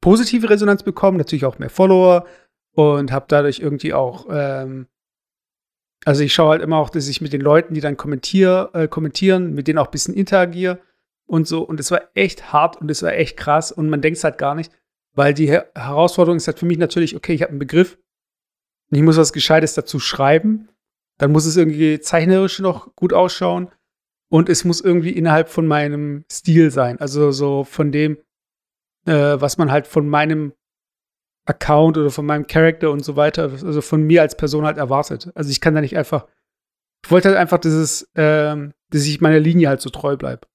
[0.00, 2.26] positive Resonanz bekommen, natürlich auch mehr Follower
[2.72, 4.86] und habe dadurch irgendwie auch ähm,
[6.04, 8.88] Also ich schaue halt immer auch, dass ich mit den Leuten, die dann kommentier, äh,
[8.88, 10.80] kommentieren, mit denen auch ein bisschen interagiere
[11.28, 11.62] und so.
[11.62, 14.38] Und es war echt hart und es war echt krass und man denkt es halt
[14.38, 14.72] gar nicht,
[15.14, 17.98] weil die Her Herausforderung ist halt für mich natürlich, okay, ich habe einen Begriff
[18.90, 20.68] und ich muss was Gescheites dazu schreiben.
[21.18, 23.70] Dann muss es irgendwie zeichnerisch noch gut ausschauen
[24.30, 27.00] und es muss irgendwie innerhalb von meinem Stil sein.
[27.00, 28.18] Also so von dem,
[29.06, 30.52] äh, was man halt von meinem
[31.46, 35.30] Account oder von meinem Charakter und so weiter, also von mir als Person halt erwartet.
[35.34, 36.26] Also ich kann da nicht einfach,
[37.04, 40.46] ich wollte halt einfach, dass es, ähm, dass ich meiner Linie halt so treu bleibe.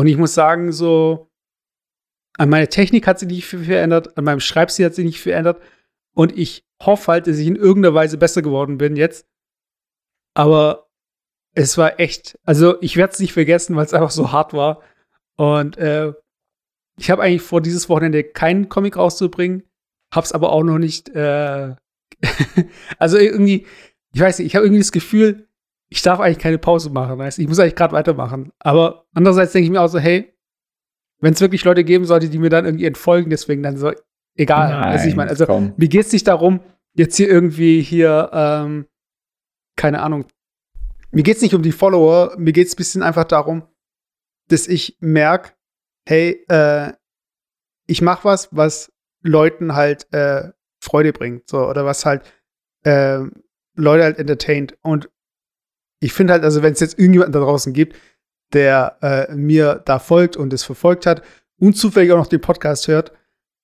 [0.00, 1.30] Und ich muss sagen, so,
[2.38, 5.32] an meiner Technik hat sich nicht viel verändert, an meinem Schreibstil hat sich nicht viel
[5.32, 5.60] verändert.
[6.14, 9.28] Und ich hoffe halt, dass ich in irgendeiner Weise besser geworden bin jetzt.
[10.32, 10.88] Aber
[11.54, 14.80] es war echt, also ich werde es nicht vergessen, weil es einfach so hart war.
[15.36, 16.14] Und äh,
[16.98, 19.64] ich habe eigentlich vor, dieses Wochenende keinen Comic rauszubringen,
[20.14, 21.10] hab's aber auch noch nicht.
[21.10, 21.76] Äh
[22.98, 23.66] also irgendwie,
[24.14, 25.46] ich weiß nicht, ich habe irgendwie das Gefühl,
[25.90, 28.52] ich darf eigentlich keine Pause machen, weißt Ich muss eigentlich gerade weitermachen.
[28.60, 30.32] Aber andererseits denke ich mir auch so, hey,
[31.18, 33.92] wenn es wirklich Leute geben sollte, die mir dann irgendwie entfolgen, deswegen dann so,
[34.36, 34.70] egal.
[34.70, 35.74] Nein, also ich meine, also komm.
[35.76, 36.60] mir geht's nicht darum,
[36.94, 38.86] jetzt hier irgendwie hier, ähm,
[39.76, 40.26] keine Ahnung,
[41.10, 43.64] mir geht's nicht um die Follower, mir geht's ein bisschen einfach darum,
[44.48, 45.50] dass ich merke,
[46.06, 46.92] hey, äh,
[47.86, 52.22] ich mache was, was Leuten halt äh, Freude bringt, so, oder was halt
[52.84, 53.24] äh,
[53.74, 54.78] Leute halt entertaint.
[54.82, 55.10] Und
[56.00, 57.96] ich finde halt, also wenn es jetzt irgendjemanden da draußen gibt,
[58.52, 61.22] der äh, mir da folgt und es verfolgt hat
[61.58, 63.12] und zufällig auch noch den Podcast hört,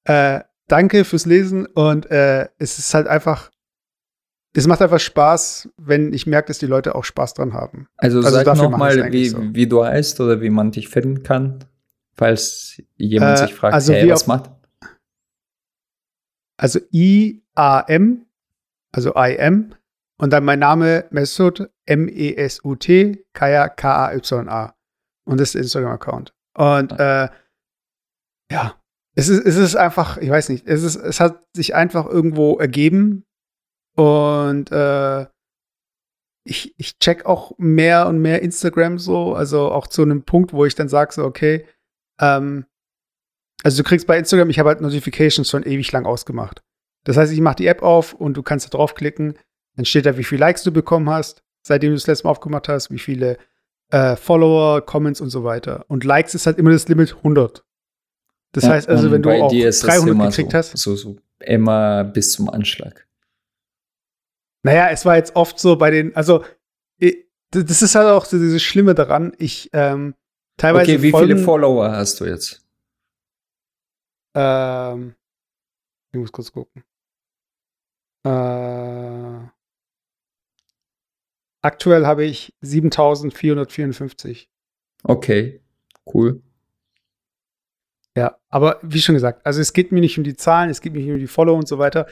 [0.05, 3.51] äh, danke fürs Lesen und äh, es ist halt einfach,
[4.53, 7.89] es macht einfach Spaß, wenn ich merke, dass die Leute auch Spaß dran haben.
[7.97, 9.39] Also, also sag noch mal, wie, so.
[9.55, 11.65] wie du heißt oder wie man dich finden kann,
[12.15, 14.51] falls jemand äh, sich fragt, also hey, was macht?
[16.59, 18.27] Also I-A-M,
[18.93, 19.75] also I-M,
[20.19, 24.75] und dann mein Name Mesut, M-E-S-U-T, Kaya, K-A-Y-A.
[25.25, 26.35] Und das ist der Instagram-Account.
[26.57, 27.29] Und äh,
[28.51, 28.81] ja,
[29.15, 32.59] es ist, es ist einfach, ich weiß nicht, es, ist, es hat sich einfach irgendwo
[32.59, 33.25] ergeben.
[33.97, 35.27] Und äh,
[36.45, 40.65] ich, ich check auch mehr und mehr Instagram so, also auch zu einem Punkt, wo
[40.65, 41.67] ich dann sage, so, okay,
[42.21, 42.67] ähm,
[43.65, 46.63] also du kriegst bei Instagram, ich habe halt Notifications schon ewig lang ausgemacht.
[47.05, 49.39] Das heißt, ich mache die App auf und du kannst da draufklicken,
[49.77, 52.69] dann steht da, wie viele Likes du bekommen hast, seitdem du das letzte Mal aufgemacht
[52.69, 53.39] hast, wie viele
[53.91, 55.85] äh, Follower, Comments und so weiter.
[55.89, 57.65] Und Likes ist halt immer das Limit 100.
[58.53, 60.77] Das ja, heißt also, wenn du auch 300 gekriegt so, hast.
[60.79, 63.07] So, so immer bis zum Anschlag.
[64.63, 66.45] Naja, es war jetzt oft so bei den, also
[67.51, 69.33] das ist halt auch dieses Schlimme daran.
[69.39, 70.15] Ich ähm,
[70.57, 70.93] teilweise.
[70.93, 72.65] Okay, wie Folgen, viele Follower hast du jetzt?
[74.35, 75.15] Ähm,
[76.13, 76.83] ich muss kurz gucken.
[78.25, 79.36] Äh,
[81.67, 84.49] aktuell habe ich 7454.
[85.03, 85.61] Okay,
[86.13, 86.43] cool.
[88.17, 90.95] Ja, aber wie schon gesagt, also es geht mir nicht um die Zahlen, es geht
[90.95, 92.07] mir nicht um die Follower und so weiter.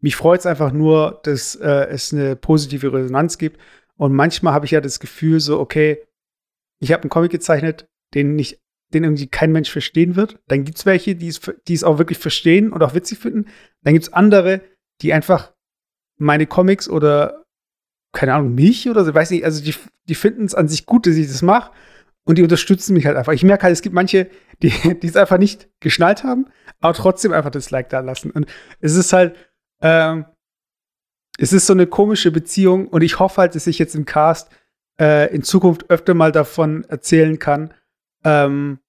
[0.00, 3.60] Mich freut es einfach nur, dass äh, es eine positive Resonanz gibt.
[3.96, 6.00] Und manchmal habe ich ja das Gefühl, so, okay,
[6.78, 8.60] ich habe einen Comic gezeichnet, den nicht
[8.94, 10.38] den irgendwie kein Mensch verstehen wird.
[10.46, 13.46] Dann gibt es welche, die es, die es auch wirklich verstehen und auch witzig finden.
[13.82, 14.62] Dann gibt es andere,
[15.02, 15.52] die einfach
[16.16, 17.44] meine Comics oder,
[18.12, 19.74] keine Ahnung, mich oder so, weiß nicht, also die,
[20.08, 21.72] die finden es an sich gut, dass ich das mache
[22.24, 23.32] und die unterstützen mich halt einfach.
[23.32, 24.28] Ich merke halt, es gibt manche,
[24.62, 24.68] die,
[25.02, 26.46] es einfach nicht geschnallt haben,
[26.80, 28.30] aber trotzdem einfach das Like da lassen.
[28.30, 28.46] Und
[28.80, 29.36] es ist halt,
[29.80, 30.26] ähm,
[31.38, 34.50] es ist so eine komische Beziehung und ich hoffe halt, dass ich jetzt im Cast
[35.00, 37.72] äh, in Zukunft öfter mal davon erzählen kann,
[38.24, 38.80] ähm,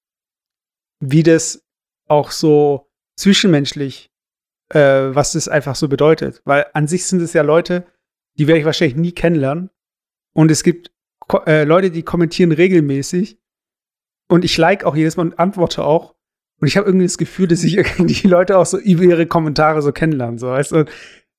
[0.99, 1.63] wie das
[2.07, 4.11] auch so zwischenmenschlich,
[4.73, 6.41] äh, was das einfach so bedeutet.
[6.45, 7.85] Weil an sich sind es ja Leute,
[8.39, 9.69] die werde ich wahrscheinlich nie kennenlernen.
[10.33, 10.91] Und es gibt
[11.45, 13.37] äh, Leute, die kommentieren regelmäßig.
[14.29, 16.15] Und ich like auch jedes Mal und antworte auch.
[16.61, 19.81] Und ich habe irgendwie das Gefühl, dass ich die Leute auch so über ihre Kommentare
[19.81, 20.39] so kennenlernen.
[20.39, 20.85] So, weißt du?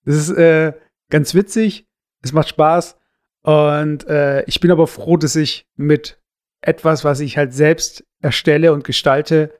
[0.05, 0.75] Das ist äh,
[1.09, 1.89] ganz witzig.
[2.23, 2.99] Es macht Spaß.
[3.43, 6.21] Und äh, ich bin aber froh, dass ich mit
[6.61, 9.59] etwas, was ich halt selbst erstelle und gestalte,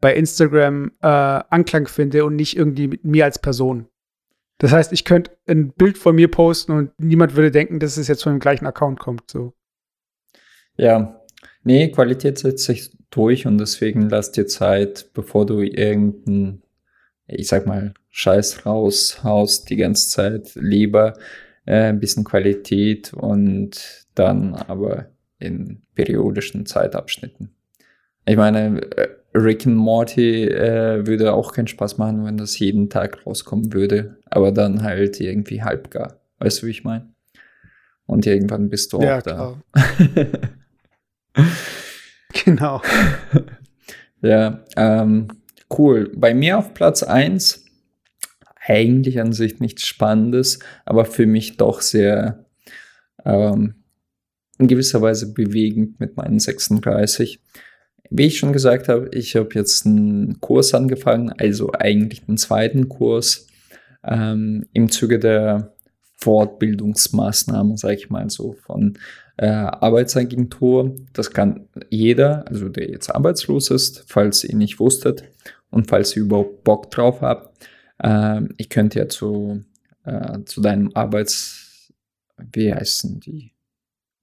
[0.00, 3.86] bei Instagram äh, Anklang finde und nicht irgendwie mit mir als Person.
[4.60, 8.08] Das heißt, ich könnte ein Bild von mir posten und niemand würde denken, dass es
[8.08, 9.30] jetzt von dem gleichen Account kommt.
[9.30, 9.54] So.
[10.76, 11.18] Ja,
[11.62, 16.62] nee, Qualität setzt sich durch und deswegen lass dir Zeit, bevor du irgendeinen,
[17.26, 20.54] ich sag mal, Scheiß raushaust die ganze Zeit.
[20.56, 21.14] Lieber
[21.64, 25.06] äh, ein bisschen Qualität und dann aber
[25.38, 27.54] in periodischen Zeitabschnitten.
[28.26, 32.90] Ich meine, äh, Rick and Morty äh, würde auch keinen Spaß machen, wenn das jeden
[32.90, 36.20] Tag rauskommen würde, aber dann halt irgendwie halbgar.
[36.38, 37.12] Weißt du, wie ich meine?
[38.06, 39.60] Und irgendwann bist du auch Ja, da.
[39.74, 40.24] klar.
[42.44, 42.80] Genau.
[44.22, 45.28] Ja, ähm,
[45.78, 46.12] cool.
[46.14, 47.64] Bei mir auf Platz 1,
[48.66, 52.44] eigentlich an sich nichts Spannendes, aber für mich doch sehr
[53.24, 53.76] ähm,
[54.58, 57.40] in gewisser Weise bewegend mit meinen 36.
[58.10, 62.88] Wie ich schon gesagt habe, ich habe jetzt einen Kurs angefangen, also eigentlich einen zweiten
[62.88, 63.46] Kurs
[64.04, 65.72] ähm, im Zuge der
[66.16, 68.98] Fortbildungsmaßnahmen, sage ich mal so, von
[69.36, 70.96] äh, Arbeitsagentur.
[71.12, 75.24] Das kann jeder, also der jetzt arbeitslos ist, falls ihr nicht wusstet
[75.70, 77.66] und falls ihr überhaupt Bock drauf habt.
[77.98, 79.62] Äh, ich könnte ja zu,
[80.04, 81.68] äh, zu deinem Arbeits...
[82.52, 83.52] Wie heißen die?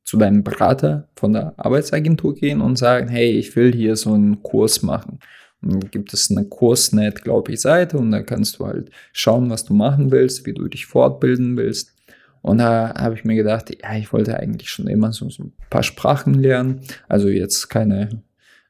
[0.08, 4.42] Zu deinem Berater von der Arbeitsagentur gehen und sagen, hey, ich will hier so einen
[4.42, 5.20] Kurs machen.
[5.62, 9.50] Und dann gibt es eine Kursnet, glaube ich, Seite und da kannst du halt schauen,
[9.50, 11.94] was du machen willst, wie du dich fortbilden willst.
[12.42, 15.54] Und da habe ich mir gedacht, ja, ich wollte eigentlich schon immer so, so ein
[15.70, 16.82] paar Sprachen lernen.
[17.10, 18.24] Also jetzt keine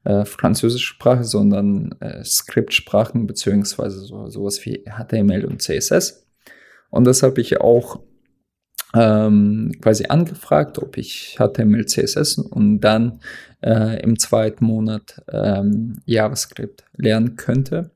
[0.06, 6.26] äh, französische Sprache, sondern äh, Skriptsprachen beziehungsweise so, sowas wie HTML und CSS.
[6.90, 8.00] Und das habe ich auch
[8.94, 13.20] ähm, quasi angefragt, ob ich HTML, CSS und dann
[13.62, 17.92] äh, im zweiten Monat ähm, JavaScript lernen könnte.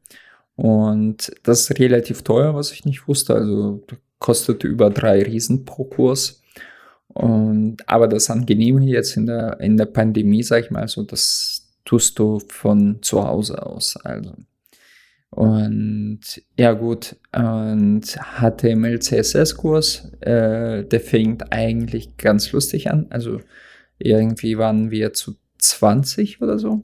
[0.55, 3.35] Und das ist relativ teuer, was ich nicht wusste.
[3.35, 3.83] Also
[4.19, 6.41] kostet über drei Riesen pro Kurs.
[7.07, 11.73] Und, aber das Angenehme jetzt in der, in der Pandemie, sag ich mal so, das
[11.83, 13.97] tust du von zu Hause aus.
[13.97, 14.33] Also.
[15.31, 16.19] Und
[16.57, 23.07] ja gut, und HTML, CSS-Kurs, äh, der fängt eigentlich ganz lustig an.
[23.09, 23.39] Also
[23.97, 26.83] irgendwie waren wir zu 20 oder so.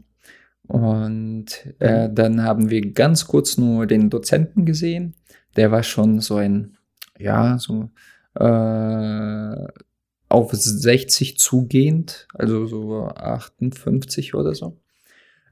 [0.68, 1.46] Und
[1.80, 5.16] äh, dann haben wir ganz kurz nur den Dozenten gesehen.
[5.58, 6.78] Der war schon so ein,
[7.18, 7.90] ja, so
[8.36, 9.68] äh,
[10.30, 14.78] auf 60 zugehend, also so 58 oder so.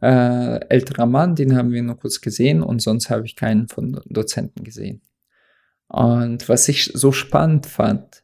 [0.05, 3.93] Äh, älterer Mann, den haben wir nur kurz gesehen und sonst habe ich keinen von
[3.93, 5.01] Do- Dozenten gesehen.
[5.87, 8.21] Und was ich so spannend fand,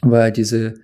[0.00, 0.74] war diese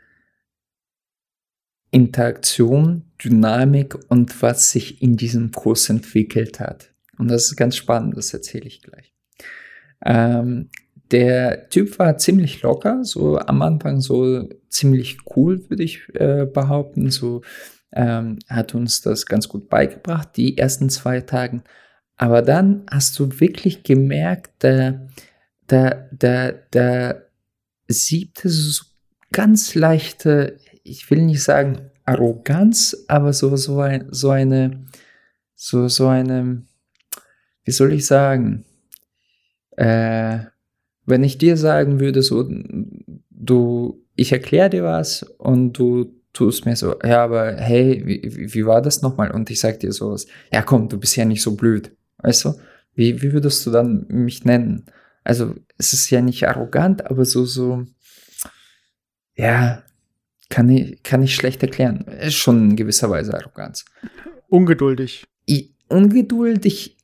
[1.91, 6.93] Interaktion, Dynamik und was sich in diesem Kurs entwickelt hat.
[7.17, 9.15] Und das ist ganz spannend, das erzähle ich gleich.
[10.05, 10.69] Ähm,
[11.11, 17.11] der Typ war ziemlich locker, so am Anfang so ziemlich cool, würde ich äh, behaupten.
[17.11, 17.41] So
[17.93, 21.63] ähm, hat uns das ganz gut beigebracht, die ersten zwei Tagen.
[22.17, 25.07] Aber dann hast du wirklich gemerkt, da,
[25.67, 27.15] da, da, da
[27.87, 28.85] siebte so
[29.33, 34.87] ganz leichte, ich will nicht sagen Arroganz, aber so, so, ein, so eine,
[35.55, 36.63] so, so eine,
[37.65, 38.65] wie soll ich sagen,
[39.77, 40.41] äh,
[41.05, 42.49] wenn ich dir sagen würde, so,
[43.31, 48.67] du, ich erkläre dir was und du tust mir so, ja, aber hey, wie, wie
[48.67, 49.31] war das nochmal?
[49.31, 52.55] Und ich sag dir sowas, ja komm, du bist ja nicht so blöd, weißt du?
[52.95, 54.87] Wie, wie würdest du dann mich nennen?
[55.25, 57.85] Also, es ist ja nicht arrogant, aber so, so,
[59.37, 59.83] ja,
[60.49, 62.05] kann ich, kann ich schlecht erklären.
[62.21, 63.85] Ist schon in gewisser Weise Arroganz.
[64.49, 65.25] Ungeduldig.
[65.49, 66.97] I- Ungeduldig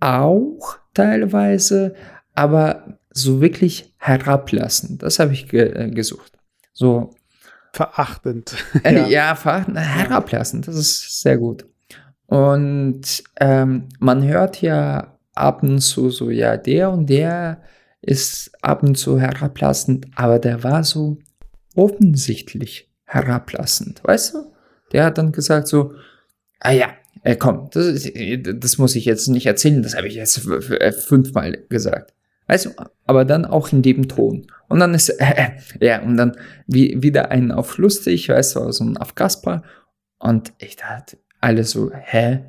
[0.00, 1.94] auch teilweise,
[2.34, 5.02] aber so wirklich herablassend.
[5.02, 6.32] Das habe ich ge äh, gesucht.
[6.72, 7.14] So,
[7.72, 8.54] Verachtend.
[8.84, 9.06] äh, Ja.
[9.08, 11.64] ja, ver- herablassend, das ist sehr gut.
[12.26, 13.02] Und
[13.40, 17.62] ähm, man hört ja ab und zu so, ja, der und der
[18.00, 21.18] ist ab und zu herablassend, aber der war so
[21.74, 24.52] offensichtlich herablassend, weißt du?
[24.92, 25.94] Der hat dann gesagt so,
[26.60, 26.88] ah ja,
[27.22, 30.40] äh, komm, das, ist, das muss ich jetzt nicht erzählen, das habe ich jetzt
[31.06, 32.12] fünfmal gesagt.
[32.48, 32.70] Du,
[33.06, 34.46] aber dann auch in dem Ton.
[34.68, 35.24] Und dann ist, äh,
[35.80, 39.62] äh, ja, und dann wie, wieder einen auf lustig, weißt du, so ein auf Kasper.
[40.18, 42.44] Und ich dachte, alle so, hä?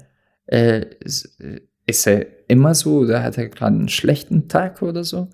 [0.45, 1.37] Äh, ist,
[1.85, 5.29] ist er immer so oder hat er gerade einen schlechten Tag oder so?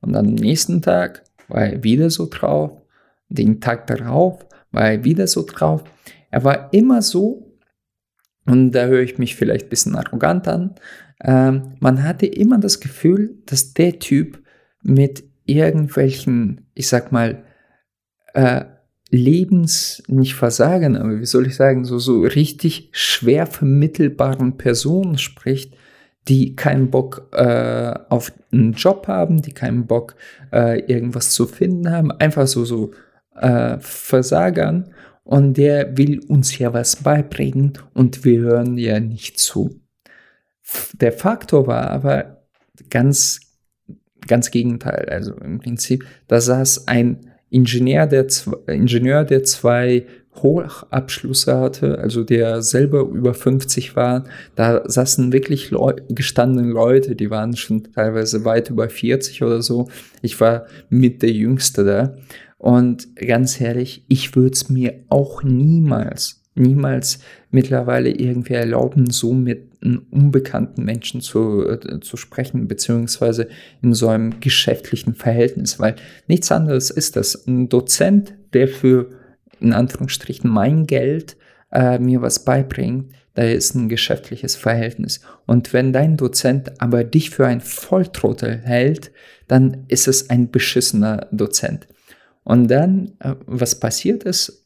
[0.00, 2.72] Und dann am nächsten Tag war er wieder so drauf.
[3.28, 5.84] Den Tag darauf war er wieder so drauf.
[6.30, 7.56] Er war immer so,
[8.46, 10.74] und da höre ich mich vielleicht ein bisschen arrogant an,
[11.22, 14.42] ähm, man hatte immer das Gefühl, dass der Typ
[14.82, 17.44] mit irgendwelchen, ich sag mal,
[18.34, 18.64] äh,
[19.10, 25.74] Lebens, nicht Versagen, aber wie soll ich sagen, so, so richtig schwer vermittelbaren Personen spricht,
[26.28, 30.14] die keinen Bock äh, auf einen Job haben, die keinen Bock
[30.52, 32.92] äh, irgendwas zu finden haben, einfach so, so
[33.34, 39.79] äh, Versagern und der will uns ja was beibringen und wir hören ja nicht zu.
[40.92, 42.44] Der Faktor war aber
[42.88, 43.40] ganz,
[44.26, 45.08] ganz Gegenteil.
[45.08, 48.26] Also im Prinzip, da saß ein Ingenieur, der,
[48.68, 50.06] Ingenieur, der zwei
[50.36, 57.30] Hochabschlüsse hatte, also der selber über 50 war, da saßen wirklich Leu gestandene Leute, die
[57.30, 59.88] waren schon teilweise weit über 40 oder so.
[60.22, 62.16] Ich war mit der Jüngste da.
[62.58, 67.20] Und ganz ehrlich, ich würde es mir auch niemals, niemals
[67.50, 73.48] mittlerweile irgendwie erlauben, so mit einem unbekannten Menschen zu, äh, zu sprechen, beziehungsweise
[73.82, 75.96] in so einem geschäftlichen Verhältnis, weil
[76.26, 77.46] nichts anderes ist das.
[77.46, 79.10] Ein Dozent, der für
[79.60, 81.36] in Anführungsstrichen mein Geld
[81.72, 85.20] äh, mir was beibringt, da ist ein geschäftliches Verhältnis.
[85.46, 89.12] Und wenn dein Dozent aber dich für ein Volltrottel hält,
[89.46, 91.86] dann ist es ein beschissener Dozent.
[92.42, 94.59] Und dann, äh, was passiert ist,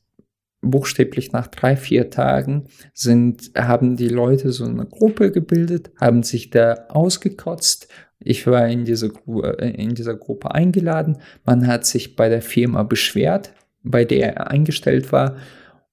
[0.65, 6.51] buchstäblich nach drei, vier Tagen sind, haben die Leute so eine Gruppe gebildet, haben sich
[6.51, 7.89] da ausgekotzt.
[8.19, 11.19] Ich war in diese, äh, in dieser Gruppe eingeladen.
[11.45, 13.53] Man hat sich bei der Firma beschwert,
[13.83, 15.37] bei der er eingestellt war.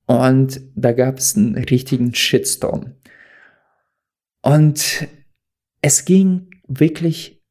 [0.07, 2.95] Und da gab es einen richtigen Shitstorm.
[4.41, 5.07] Und
[5.82, 7.43] es ging wirklich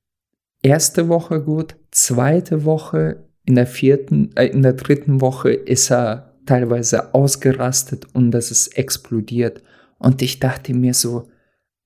[0.63, 6.30] erste Woche gut, zweite Woche, in der vierten, äh, in der dritten Woche ist er
[6.51, 9.63] teilweise ausgerastet und das ist explodiert.
[9.99, 11.29] Und ich dachte mir so,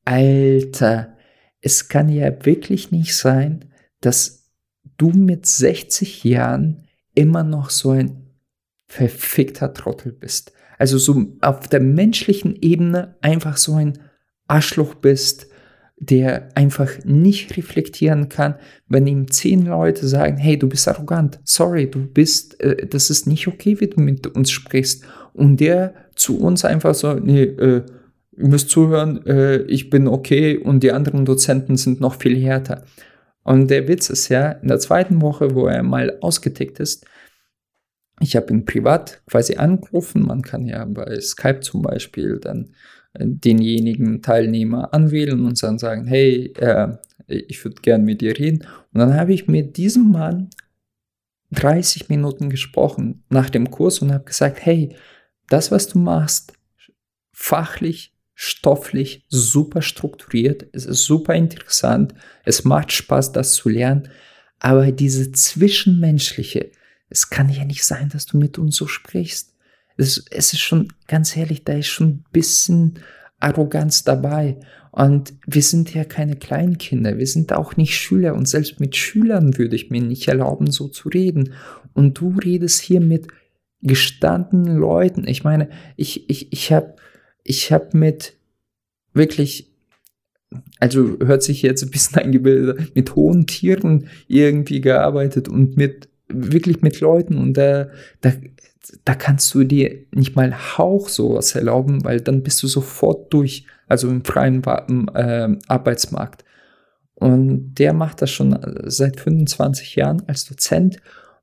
[0.07, 1.19] Alter,
[1.61, 3.67] es kann ja wirklich nicht sein,
[4.01, 4.51] dass
[4.97, 8.31] du mit 60 Jahren immer noch so ein
[8.87, 10.53] verfickter Trottel bist.
[10.79, 13.99] Also so auf der menschlichen Ebene einfach so ein
[14.49, 15.47] Arschloch bist,
[16.07, 18.57] der einfach nicht reflektieren kann,
[18.89, 23.27] wenn ihm zehn Leute sagen, hey, du bist arrogant, sorry, du bist, äh, das ist
[23.27, 25.05] nicht okay, wie du mit uns sprichst.
[25.33, 27.83] Und der zu uns einfach so, nee, äh,
[28.37, 32.85] ihr müsst zuhören, äh, ich bin okay und die anderen Dozenten sind noch viel härter.
[33.43, 37.07] Und der Witz ist ja, in der zweiten Woche, wo er mal ausgetickt ist,
[38.21, 40.27] ich habe ihn privat quasi angerufen.
[40.27, 42.75] Man kann ja bei Skype zum Beispiel dann
[43.19, 46.97] denjenigen Teilnehmer anwählen und dann sagen, hey, äh,
[47.27, 48.67] ich würde gern mit dir reden.
[48.93, 50.51] Und dann habe ich mit diesem Mann
[51.53, 54.95] 30 Minuten gesprochen nach dem Kurs und habe gesagt, hey,
[55.49, 56.53] das, was du machst,
[57.33, 64.09] fachlich, stofflich, super strukturiert, es ist super interessant, es macht Spaß, das zu lernen,
[64.59, 66.73] aber diese zwischenmenschliche,
[67.09, 69.54] es kann ja nicht sein, dass du mit uns so sprichst.
[69.97, 72.99] Es, es ist schon, ganz ehrlich, da ist schon ein bisschen
[73.39, 74.59] Arroganz dabei.
[74.91, 79.59] Und wir sind ja keine Kleinkinder, wir sind auch nicht Schüler und selbst mit Schülern
[79.59, 81.53] würde ich mir nicht erlauben, so zu reden.
[81.95, 83.27] Und du redest hier mit
[83.83, 85.27] gestandenen Leuten.
[85.27, 86.95] Ich meine, ich, ich, ich habe
[87.43, 88.37] ich hab mit
[89.13, 89.71] wirklich,
[90.81, 96.81] also hört sich jetzt ein bisschen eingebildet, mit hohen Tieren irgendwie gearbeitet und mit wirklich
[96.81, 97.89] mit Leuten und da,
[98.23, 98.33] da,
[99.05, 103.67] da kannst du dir nicht mal Hauch sowas erlauben, weil dann bist du sofort durch,
[103.87, 104.63] also im freien
[105.15, 106.45] äh, Arbeitsmarkt.
[107.15, 110.99] Und der macht das schon seit 25 Jahren als Dozent.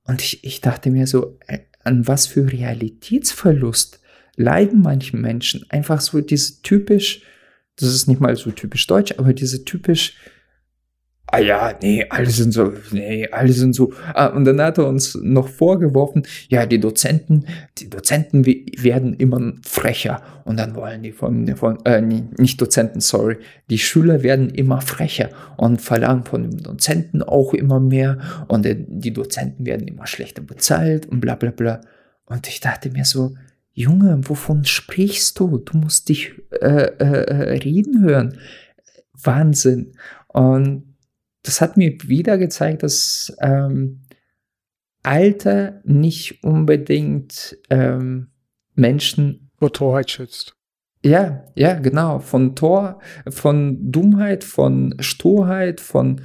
[0.05, 3.99] Und ich, ich dachte mir so, äh, an was für Realitätsverlust
[4.35, 5.65] leiden manche Menschen.
[5.69, 7.23] Einfach so diese typisch,
[7.77, 10.15] das ist nicht mal so typisch deutsch, aber diese typisch
[11.31, 13.93] ah ja, nee, alle sind so, nee, alle sind so.
[14.13, 17.45] Ah, und dann hat er uns noch vorgeworfen, ja, die Dozenten,
[17.77, 20.21] die Dozenten werden immer frecher.
[20.43, 23.37] Und dann wollen die von, von äh, nicht Dozenten, sorry,
[23.69, 28.17] die Schüler werden immer frecher und verlangen von den Dozenten auch immer mehr.
[28.47, 31.81] Und die Dozenten werden immer schlechter bezahlt und bla bla bla.
[32.25, 33.35] Und ich dachte mir so,
[33.73, 35.57] Junge, wovon sprichst du?
[35.57, 38.37] Du musst dich äh, äh, äh reden hören.
[39.13, 39.93] Wahnsinn.
[40.27, 40.90] Und
[41.43, 44.03] das hat mir wieder gezeigt, dass ähm,
[45.03, 48.31] Alter nicht unbedingt ähm,
[48.75, 50.55] Menschen vor Torheit schützt.
[51.03, 52.19] Ja, ja, genau.
[52.19, 56.21] Von Tor, von Dummheit, von Sturheit, von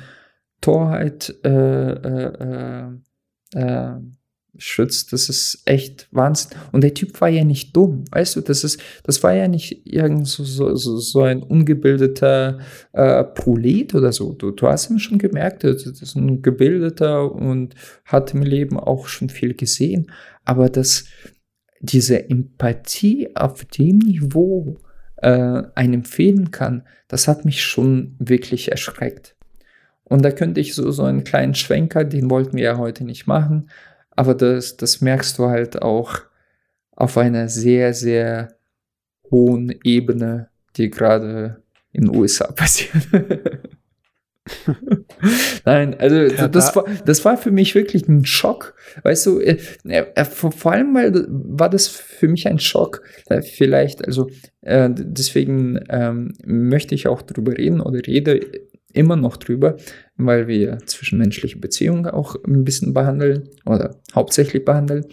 [0.60, 2.90] Torheit äh, äh,
[3.54, 4.00] äh, äh
[4.58, 5.12] schützt.
[5.12, 6.58] Das ist echt Wahnsinn.
[6.72, 9.86] Und der Typ war ja nicht dumm, weißt du, das ist, das war ja nicht
[9.86, 12.58] irgend so, so, so, ein ungebildeter
[12.92, 14.32] äh, Prolet oder so.
[14.32, 19.08] Du, du hast ihn schon gemerkt, das ist ein gebildeter und hat im Leben auch
[19.08, 20.10] schon viel gesehen.
[20.44, 21.04] Aber dass
[21.80, 24.78] diese Empathie auf dem Niveau
[25.16, 29.36] äh, einem fehlen kann, das hat mich schon wirklich erschreckt.
[30.08, 33.26] Und da könnte ich so, so einen kleinen Schwenker, den wollten wir ja heute nicht
[33.26, 33.68] machen,
[34.16, 36.20] aber das, das merkst du halt auch
[36.92, 38.56] auf einer sehr, sehr
[39.30, 41.62] hohen Ebene, die gerade
[41.92, 43.06] in den USA passiert.
[45.64, 46.76] Nein, also ja, das, da.
[46.76, 48.74] war, das war für mich wirklich ein Schock.
[49.02, 53.02] Weißt du, äh, äh, vor allem weil war das für mich ein Schock.
[53.28, 54.30] Äh, vielleicht, also
[54.62, 58.40] äh, deswegen ähm, möchte ich auch drüber reden oder rede
[58.96, 59.76] immer noch drüber,
[60.16, 65.06] weil wir zwischenmenschliche Beziehungen auch ein bisschen behandeln oder hauptsächlich behandeln.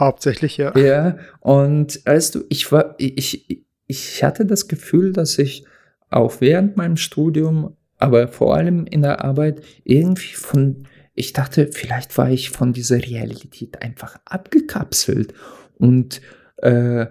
[0.00, 0.76] Hauptsächlich, ja.
[0.76, 5.64] Ja, und weißt du, ich war, ich, ich hatte das Gefühl, dass ich
[6.08, 12.16] auch während meinem Studium aber vor allem in der Arbeit irgendwie von, ich dachte, vielleicht
[12.16, 15.34] war ich von dieser Realität einfach abgekapselt
[15.78, 16.22] und
[16.56, 17.06] äh,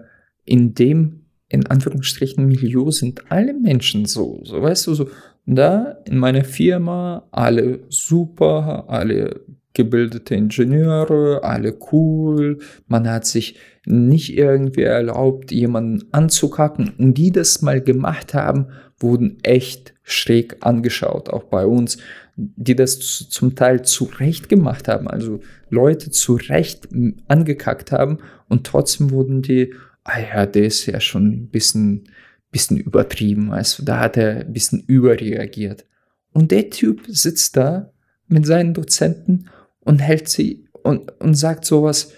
[0.46, 5.10] in dem, in Anführungsstrichen, Milieu sind alle Menschen so, so weißt du, so
[5.56, 9.42] da in meiner Firma alle super, alle
[9.74, 16.94] gebildete Ingenieure, alle cool, man hat sich nicht irgendwie erlaubt, jemanden anzukacken.
[16.98, 18.68] Und die das mal gemacht haben,
[19.00, 21.98] wurden echt schräg angeschaut, auch bei uns,
[22.36, 25.40] die das zum Teil zu Recht gemacht haben, also
[25.70, 26.90] Leute zu Recht
[27.28, 28.20] angekackt haben.
[28.48, 29.74] Und trotzdem wurden die,
[30.04, 32.10] ah ja, der ist ja schon ein bisschen,
[32.52, 35.86] bisschen übertrieben, also da hat er ein bisschen überreagiert.
[36.32, 37.92] Und der Typ sitzt da
[38.28, 42.14] mit seinen Dozenten und hält sie und, und sagt sowas,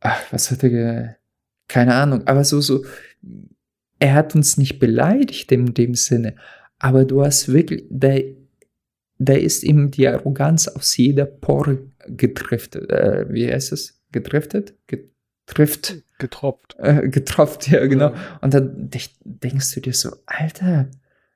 [0.00, 1.16] ach, was hat er,
[1.68, 2.84] keine Ahnung, aber so, so,
[3.98, 6.36] er hat uns nicht beleidigt in dem Sinne,
[6.78, 8.18] aber du hast wirklich, da,
[9.18, 12.90] da ist ihm die Arroganz aus jeder Pore gedriftet.
[12.90, 14.02] Äh, wie heißt es?
[14.12, 14.74] Gedriftet?
[14.86, 16.02] Getrifft.
[16.18, 16.76] Getropft.
[16.78, 18.12] Äh, getropft, ja, genau.
[18.40, 18.90] Und dann
[19.24, 20.88] denkst du dir so, Alter,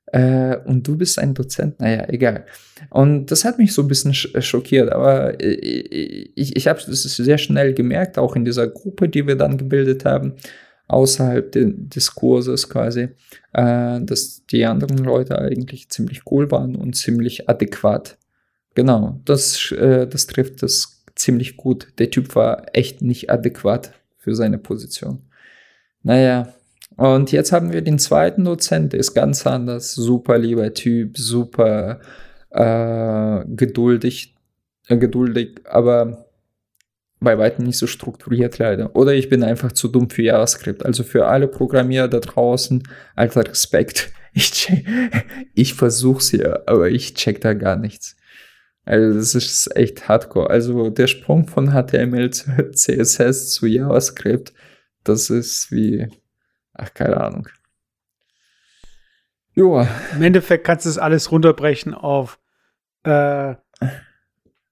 [0.07, 2.47] äh, und du bist ein Dozent, naja, egal.
[2.89, 7.39] Und das hat mich so ein bisschen schockiert, aber ich, ich, ich habe es sehr
[7.39, 10.35] schnell gemerkt, auch in dieser Gruppe, die wir dann gebildet haben
[10.91, 13.11] außerhalb de des Kurses quasi,
[13.53, 18.19] äh, dass die anderen Leute eigentlich ziemlich cool waren und ziemlich adäquat.
[18.75, 21.89] Genau, das, äh, das trifft das ziemlich gut.
[21.99, 25.23] Der Typ war echt nicht adäquat für seine Position.
[26.03, 26.55] Naja,
[26.97, 32.01] und jetzt haben wir den zweiten Dozent, der ist ganz anders, super lieber Typ, super
[32.51, 34.35] äh, geduldig,
[34.87, 36.27] äh, geduldig, aber
[37.21, 38.95] bei weitem nicht so strukturiert leider.
[38.97, 40.85] Oder ich bin einfach zu dumm für JavaScript.
[40.85, 42.83] Also für alle Programmierer da draußen,
[43.17, 44.13] alter Respekt.
[44.33, 44.87] Ich, check,
[45.57, 48.15] ich versuch's ja, aber ich check da gar nichts.
[48.85, 50.51] Also das ist echt hardcore.
[50.51, 54.53] Also der Sprung von HTML zu CSS zu JavaScript,
[55.05, 56.09] das ist wie,
[56.73, 57.49] ach keine Ahnung.
[59.53, 59.87] Joa.
[60.15, 62.39] Im Endeffekt kannst du das alles runterbrechen auf
[63.03, 63.55] äh,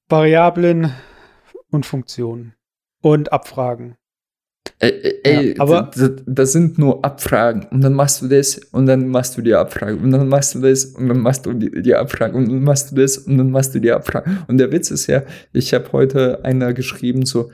[0.08, 0.92] Variablen,
[1.70, 2.54] und Funktionen
[3.00, 3.97] und Abfragen.
[4.80, 8.86] Ey, ey ja, aber das, das, sind nur Abfragen und dann machst du das und
[8.86, 11.82] dann machst du die Abfrage und dann machst du das und dann machst du die,
[11.82, 14.30] die Abfrage und dann machst du das und dann machst du die Abfrage.
[14.46, 17.50] Und der Witz ist ja, ich habe heute einer geschrieben so,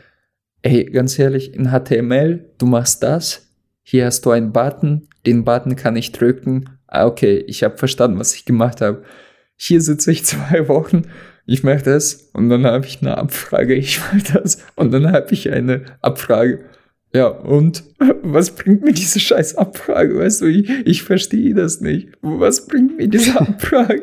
[0.61, 3.49] ey, ganz ehrlich, in HTML, du machst das,
[3.83, 8.19] hier hast du einen Button, den Button kann ich drücken, ah, okay, ich habe verstanden,
[8.19, 9.03] was ich gemacht habe.
[9.57, 11.05] Hier sitze ich zwei Wochen
[11.47, 15.33] ich mache das und dann habe ich eine Abfrage, ich mache das und dann habe
[15.33, 16.65] ich eine Abfrage.
[17.15, 17.85] Ja, und
[18.23, 20.19] was bringt mir diese scheiß Abfrage?
[20.19, 22.09] Weißt du, ich, ich verstehe das nicht.
[22.23, 24.03] Was bringt mir diese Abfrage?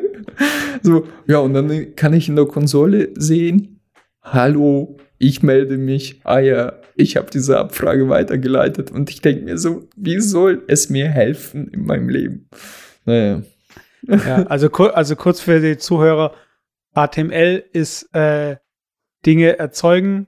[0.82, 3.80] so, ja, und dann kann ich in der Konsole sehen,
[4.22, 9.58] hallo, ich melde mich, ah ja, ich habe diese Abfrage weitergeleitet und ich denke mir
[9.58, 12.48] so, wie soll es mir helfen in meinem Leben?
[13.04, 13.42] Naja.
[14.08, 16.34] Ja, also, also kurz für die Zuhörer,
[16.94, 18.56] HTML ist äh,
[19.24, 20.26] Dinge erzeugen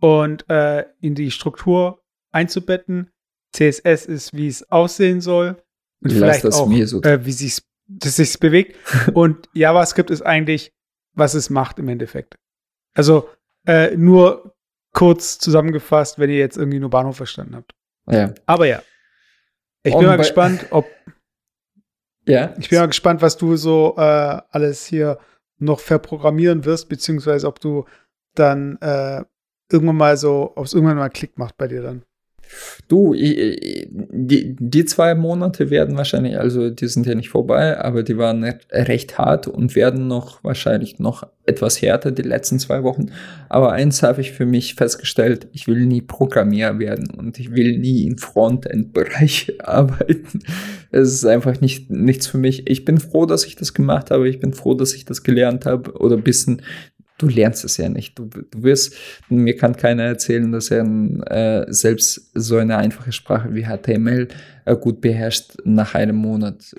[0.00, 2.02] und äh, in die Struktur
[2.36, 3.10] einzubetten.
[3.52, 5.56] CSS ist, wie es aussehen soll.
[6.02, 8.76] Und Lass vielleicht auch, so äh, wie sich das sich bewegt.
[9.14, 10.72] und JavaScript ist eigentlich,
[11.14, 12.36] was es macht im Endeffekt.
[12.94, 13.28] Also
[13.66, 14.54] äh, nur
[14.92, 17.74] kurz zusammengefasst, wenn ihr jetzt irgendwie nur Bahnhof verstanden habt.
[18.08, 18.34] Ja.
[18.46, 18.82] Aber ja.
[19.82, 20.86] Ich bin mal gespannt, ob.
[22.28, 22.56] Ja.
[22.58, 24.00] Ich bin mal gespannt, was du so äh,
[24.50, 25.20] alles hier
[25.58, 27.84] noch verprogrammieren wirst, beziehungsweise ob du
[28.34, 29.22] dann äh,
[29.70, 32.02] irgendwann mal so, ob es irgendwann mal Klick macht bei dir dann.
[32.88, 38.16] Du, die, die zwei Monate werden wahrscheinlich, also die sind ja nicht vorbei, aber die
[38.16, 43.10] waren recht hart und werden noch wahrscheinlich noch etwas härter die letzten zwei Wochen.
[43.48, 47.78] Aber eins habe ich für mich festgestellt, ich will nie Programmierer werden und ich will
[47.78, 50.40] nie im Frontend-Bereich arbeiten.
[50.90, 52.68] Es ist einfach nicht, nichts für mich.
[52.68, 54.28] Ich bin froh, dass ich das gemacht habe.
[54.28, 56.62] Ich bin froh, dass ich das gelernt habe oder ein bisschen
[57.18, 58.18] du lernst es ja nicht.
[58.18, 58.94] Du, du wirst,
[59.28, 60.84] mir kann keiner erzählen, dass er
[61.30, 64.28] äh, selbst so eine einfache Sprache wie HTML
[64.64, 66.74] äh, gut beherrscht nach einem Monat.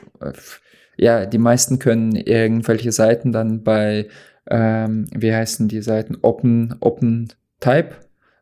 [0.98, 4.08] ja, die meisten können irgendwelche Seiten dann bei,
[4.50, 7.96] ähm, wie heißen die Seiten, Open, Open Type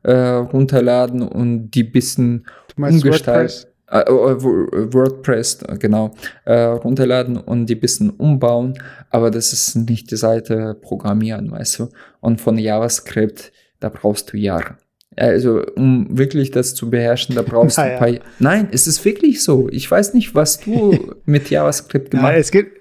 [0.03, 2.45] äh, runterladen und die bisschen
[2.77, 3.69] umgestalten.
[3.87, 6.15] Äh, äh, WordPress, genau,
[6.45, 8.73] äh, runterladen und die bisschen umbauen,
[9.11, 11.89] aber das ist nicht die Seite programmieren, weißt du.
[12.19, 14.77] Und von JavaScript, da brauchst du Jahre.
[15.15, 17.99] Also, um wirklich das zu beherrschen, da brauchst naja.
[17.99, 18.25] du ein paar.
[18.39, 19.69] Nein, es ist wirklich so.
[19.69, 22.39] Ich weiß nicht, was du mit JavaScript gemacht hast.
[22.39, 22.71] es geht.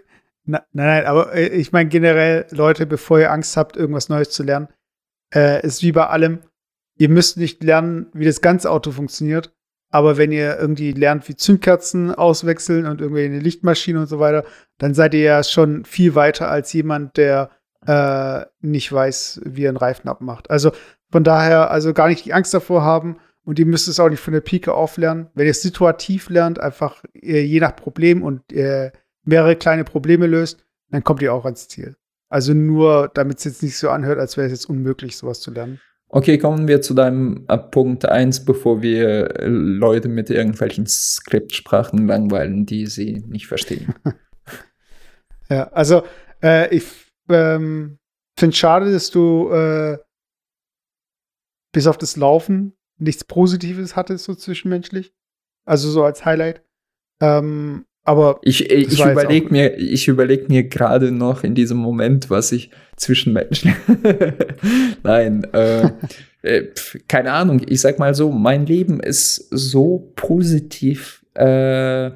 [0.46, 4.68] nein, nein, aber ich meine generell, Leute, bevor ihr Angst habt, irgendwas Neues zu lernen,
[5.34, 6.40] äh, ist wie bei allem.
[6.96, 9.53] Ihr müsst nicht lernen, wie das ganze Auto funktioniert,
[9.94, 14.44] aber wenn ihr irgendwie lernt, wie Zündkerzen auswechseln und irgendwie eine Lichtmaschine und so weiter,
[14.76, 17.50] dann seid ihr ja schon viel weiter als jemand, der
[17.86, 20.50] äh, nicht weiß, wie er einen Reifen abmacht.
[20.50, 20.72] Also
[21.12, 24.18] von daher, also gar nicht die Angst davor haben und ihr müsst es auch nicht
[24.18, 25.28] von der Pike auflernen.
[25.34, 28.90] Wenn ihr es situativ lernt, einfach äh, je nach Problem und äh,
[29.24, 31.94] mehrere kleine Probleme löst, dann kommt ihr auch ans Ziel.
[32.28, 35.52] Also nur, damit es jetzt nicht so anhört, als wäre es jetzt unmöglich, sowas zu
[35.52, 35.78] lernen.
[36.16, 42.06] Okay, kommen wir zu deinem äh, Punkt 1, bevor wir äh, Leute mit irgendwelchen Skriptsprachen
[42.06, 43.96] langweilen, die sie nicht verstehen.
[45.50, 46.04] ja, also
[46.40, 46.84] äh, ich
[47.28, 47.98] ähm,
[48.38, 49.98] finde es schade, dass du äh,
[51.72, 55.12] bis auf das Laufen nichts Positives hattest, so zwischenmenschlich.
[55.64, 56.62] Also so als Highlight.
[57.20, 62.52] Ähm, aber ich, ich überlege mir, ich überlege mir gerade noch in diesem Moment, was
[62.52, 62.70] ich
[63.04, 63.74] zwischen Menschen.
[65.02, 65.90] Nein, äh,
[66.42, 66.68] äh,
[67.06, 67.62] keine Ahnung.
[67.68, 72.06] Ich sag mal so, mein Leben ist so positiv äh,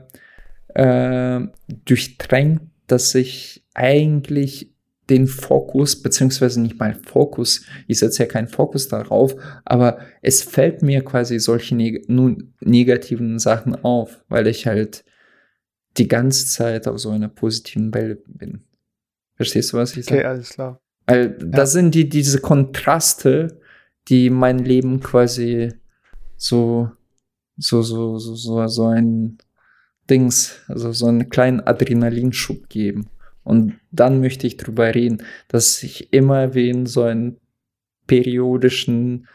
[0.74, 1.40] äh,
[1.84, 4.74] durchdrängt, dass ich eigentlich
[5.10, 10.82] den Fokus, beziehungsweise nicht mal Fokus, ich setze ja keinen Fokus darauf, aber es fällt
[10.82, 12.06] mir quasi solche neg
[12.60, 15.04] negativen Sachen auf, weil ich halt
[15.96, 18.67] die ganze Zeit auf so einer positiven Welle bin.
[19.38, 20.18] Verstehst du, was ich sage?
[20.18, 20.80] Okay, alles klar.
[21.08, 21.28] Ja.
[21.28, 23.60] das sind die, diese Kontraste,
[24.08, 25.72] die mein Leben quasi
[26.36, 26.90] so,
[27.56, 29.38] so, so, so, so, so ein
[30.10, 33.08] Dings, also so einen kleinen Adrenalinschub geben.
[33.44, 37.38] Und dann möchte ich drüber reden, dass ich immer wie in so einen
[38.08, 39.28] periodischen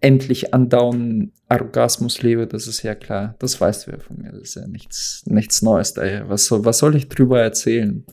[0.00, 3.36] endlich andauernden Orgasmus lebe, das ist ja klar.
[3.38, 4.32] Das weißt du ja von mir.
[4.32, 6.28] Das ist ja nichts, nichts Neues daher.
[6.28, 8.04] Was soll, was soll ich drüber erzählen?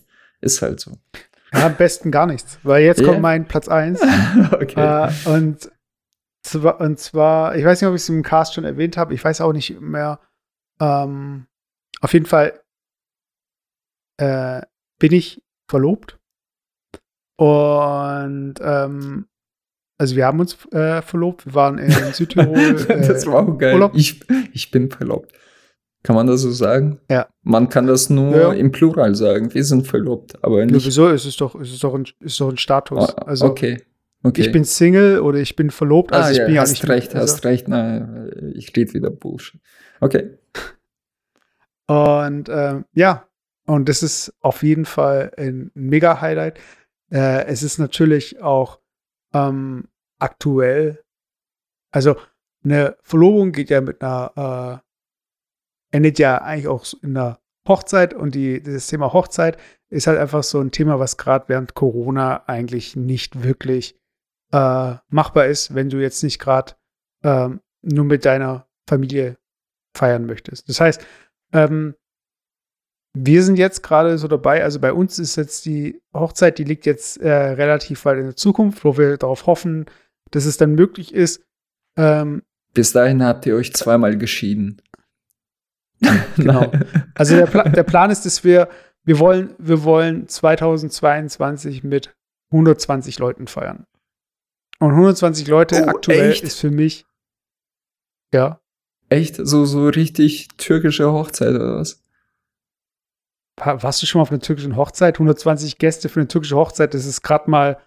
[0.42, 0.98] Ist halt so.
[1.54, 3.10] Ja, am besten gar nichts, weil jetzt yeah.
[3.10, 4.02] kommt mein Platz 1.
[4.52, 5.10] okay.
[5.10, 5.72] Äh, und,
[6.44, 9.24] zwar, und zwar, ich weiß nicht, ob ich es im Cast schon erwähnt habe, ich
[9.24, 10.20] weiß auch nicht mehr.
[10.80, 11.48] Ähm,
[12.00, 12.60] auf jeden Fall
[14.18, 14.62] äh,
[15.00, 16.20] bin ich verlobt.
[17.38, 19.28] Und ähm,
[19.98, 22.89] also wir haben uns äh, verlobt, wir waren in Südtirol.
[22.89, 23.74] Äh, das war auch geil.
[23.74, 23.94] Urlaub.
[23.96, 24.22] Ich,
[24.54, 25.32] ich bin verlobt.
[26.04, 26.99] Kann man das so sagen?
[27.10, 27.28] Ja.
[27.43, 28.54] Man kann das nur ja.
[28.54, 29.54] im Plural sagen.
[29.54, 30.80] Wir sind verlobt, aber nicht.
[30.80, 31.10] Ja, wieso?
[31.10, 33.10] Es ist doch, es ist doch ein, ist doch ein Status.
[33.10, 33.84] Oh, also, okay.
[34.24, 34.41] okay.
[34.41, 36.12] Ich bin Single oder ich bin verlobt.
[36.12, 37.34] Also ah, ich ja, bin hast nicht recht, also.
[37.34, 37.68] hast recht.
[37.68, 39.62] Nein, ich rede wieder Bullshit.
[39.99, 40.38] Okay.
[41.88, 43.28] Und ähm, ja,
[43.66, 46.60] und das ist auf jeden Fall ein mega Highlight.
[47.12, 48.80] Äh, es ist natürlich auch
[49.34, 51.04] ähm, aktuell,
[51.91, 52.16] also
[52.64, 54.91] eine Verlobung geht ja mit einer, äh,
[55.92, 59.58] endet ja eigentlich auch in einer Hochzeit und die, das Thema Hochzeit
[59.89, 64.00] ist halt einfach so ein Thema, was gerade während Corona eigentlich nicht wirklich
[64.52, 66.74] äh, machbar ist, wenn du jetzt nicht gerade
[67.24, 69.38] ähm, nur mit deiner Familie
[69.96, 70.70] feiern möchtest.
[70.70, 71.06] Das heißt,
[71.54, 71.96] ähm,
[73.14, 76.86] wir sind jetzt gerade so dabei, also bei uns ist jetzt die Hochzeit, die liegt
[76.86, 79.86] jetzt äh, relativ weit in der Zukunft, wo wir darauf hoffen,
[80.32, 81.44] dass es dann möglich ist.
[81.98, 84.82] Ähm, Bis dahin habt ihr euch zweimal geschieden.
[86.36, 86.72] genau.
[87.16, 88.70] Also der, Pla der Plan ist, dass wir,
[89.04, 92.16] wir wollen, wir wollen 2022 mit
[92.52, 93.86] 120 Leuten feiern.
[94.80, 96.43] Und 120 Leute oh, aktuell echt?
[96.43, 97.06] ist für mich,
[98.34, 98.60] ja.
[99.10, 99.36] Echt?
[99.36, 102.02] So, so richtig türkische Hochzeit oder was?
[103.58, 105.16] Warst du schon mal auf einer türkischen Hochzeit?
[105.16, 107.78] 120 Gäste für eine türkische Hochzeit, das ist gerade mal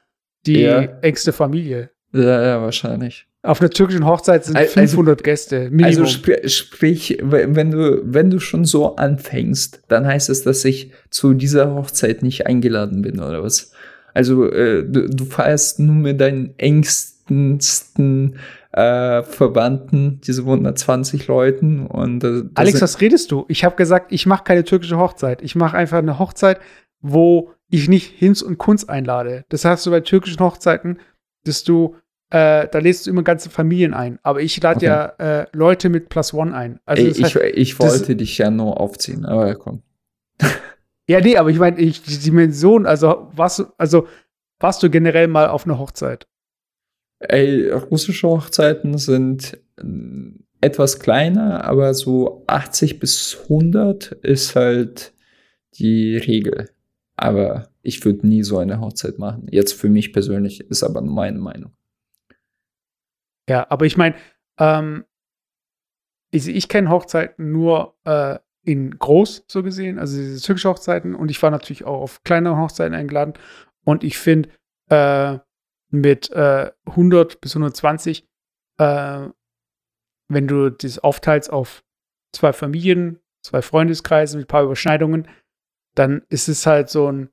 [0.46, 0.82] die ja.
[1.00, 1.90] engste Familie.
[2.12, 3.26] Ja, ja, wahrscheinlich.
[3.44, 5.68] Auf einer türkischen Hochzeit sind also, 500 Gäste.
[5.70, 5.84] Minimum.
[5.84, 10.92] Also sp sprich, wenn du, wenn du schon so anfängst, dann heißt es, dass ich
[11.10, 13.72] zu dieser Hochzeit nicht eingeladen bin, oder was?
[14.14, 18.38] Also äh, du, du feierst nur mit deinen engsten
[18.72, 21.86] äh, Verwandten, diese 120 Leuten.
[21.86, 23.44] Und, äh, Alex, was redest du?
[23.48, 25.42] Ich habe gesagt, ich mache keine türkische Hochzeit.
[25.42, 26.60] Ich mache einfach eine Hochzeit,
[27.02, 29.44] wo ich nicht Hinz und Kunz einlade.
[29.50, 30.98] Das hast du bei türkischen Hochzeiten,
[31.44, 31.96] dass du
[32.30, 34.18] äh, da lädst du immer ganze Familien ein.
[34.22, 34.86] Aber ich lade okay.
[34.86, 35.04] ja
[35.42, 36.80] äh, Leute mit Plus One ein.
[36.84, 39.82] Also Ey, ich, heißt, ich wollte dich ja nur aufziehen, aber komm.
[41.06, 44.08] Ja, nee, aber ich meine, ich, die Dimension, also warst du, also
[44.58, 46.26] warst du generell mal auf einer Hochzeit?
[47.18, 49.58] Ey, russische Hochzeiten sind
[50.62, 55.12] etwas kleiner, aber so 80 bis 100 ist halt
[55.74, 56.70] die Regel.
[57.16, 59.46] Aber ich würde nie so eine Hochzeit machen.
[59.50, 61.72] Jetzt für mich persönlich ist aber meine Meinung.
[63.48, 64.16] Ja, aber ich meine,
[64.58, 65.04] ähm,
[66.30, 71.30] ich, ich kenne Hochzeiten nur äh, in groß so gesehen, also diese türkische Hochzeiten und
[71.30, 73.34] ich war natürlich auch auf kleinere Hochzeiten eingeladen
[73.84, 74.48] und ich finde
[74.90, 75.38] äh,
[75.90, 78.26] mit äh, 100 bis 120,
[78.78, 79.28] äh,
[80.28, 81.84] wenn du das aufteilst auf
[82.32, 85.28] zwei Familien, zwei Freundeskreise mit ein paar Überschneidungen,
[85.94, 87.30] dann ist es halt so ein,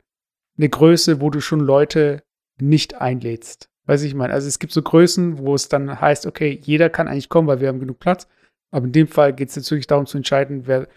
[0.58, 2.24] eine Größe, wo du schon Leute
[2.60, 3.71] nicht einlädst.
[3.92, 4.32] Weiß ich meine.
[4.32, 7.60] Also es gibt so Größen, wo es dann heißt, okay, jeder kann eigentlich kommen, weil
[7.60, 8.26] wir haben genug Platz.
[8.74, 10.88] Aber in dem Fall geht es natürlich darum zu entscheiden, wer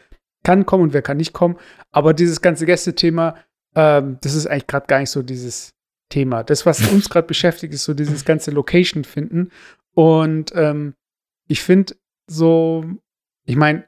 [0.45, 1.57] kann kommen und wer kann nicht kommen.
[1.91, 3.37] Aber dieses ganze Gästethema,
[3.75, 5.75] ähm, das ist eigentlich gerade gar nicht so dieses
[6.09, 6.45] Thema.
[6.45, 9.51] Das, was uns gerade beschäftigt, ist so dieses ganze Location finden.
[9.95, 10.95] Und ähm,
[11.49, 11.97] ich finde
[12.29, 12.85] so,
[13.45, 13.87] ich meine,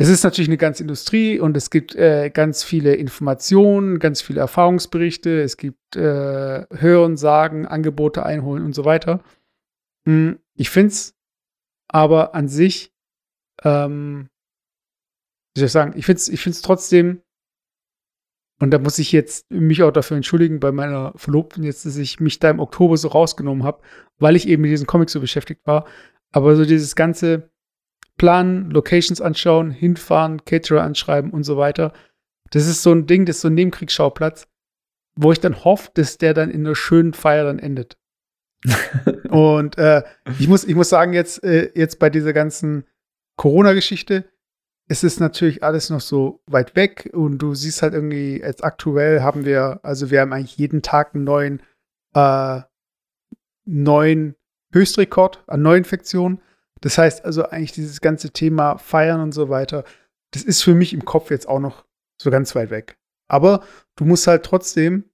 [0.00, 4.40] es ist natürlich eine ganze Industrie und es gibt äh, ganz viele Informationen, ganz viele
[4.40, 9.24] Erfahrungsberichte, es gibt äh, Hören, Sagen, Angebote einholen und so weiter.
[10.06, 11.16] Hm, ich finde es
[11.88, 12.92] aber an sich,
[13.64, 14.28] ähm,
[15.54, 17.22] wie soll ich sagen, ich finde es ich find's trotzdem,
[18.60, 22.20] und da muss ich jetzt mich auch dafür entschuldigen bei meiner Verlobten jetzt, dass ich
[22.20, 23.82] mich da im Oktober so rausgenommen habe,
[24.18, 25.86] weil ich eben mit diesen Comics so beschäftigt war.
[26.32, 27.50] Aber so dieses ganze
[28.18, 31.92] planen, Locations anschauen, hinfahren, Caterer anschreiben und so weiter.
[32.50, 34.48] Das ist so ein Ding, das ist so ein Nebenkriegsschauplatz,
[35.16, 37.96] wo ich dann hoffe, dass der dann in einer schönen Feier dann endet.
[39.30, 40.02] und äh,
[40.38, 42.84] ich, muss, ich muss sagen, jetzt, äh, jetzt bei dieser ganzen
[43.36, 44.24] Corona-Geschichte,
[44.88, 49.20] es ist natürlich alles noch so weit weg und du siehst halt irgendwie, jetzt aktuell
[49.20, 51.62] haben wir, also wir haben eigentlich jeden Tag einen neuen,
[52.14, 52.62] äh,
[53.64, 54.34] neuen
[54.72, 56.40] Höchstrekord an Neuinfektionen.
[56.80, 59.84] Das heißt also eigentlich dieses ganze Thema Feiern und so weiter,
[60.32, 61.84] das ist für mich im Kopf jetzt auch noch
[62.20, 62.96] so ganz weit weg.
[63.28, 63.62] Aber
[63.96, 65.04] du musst halt trotzdem,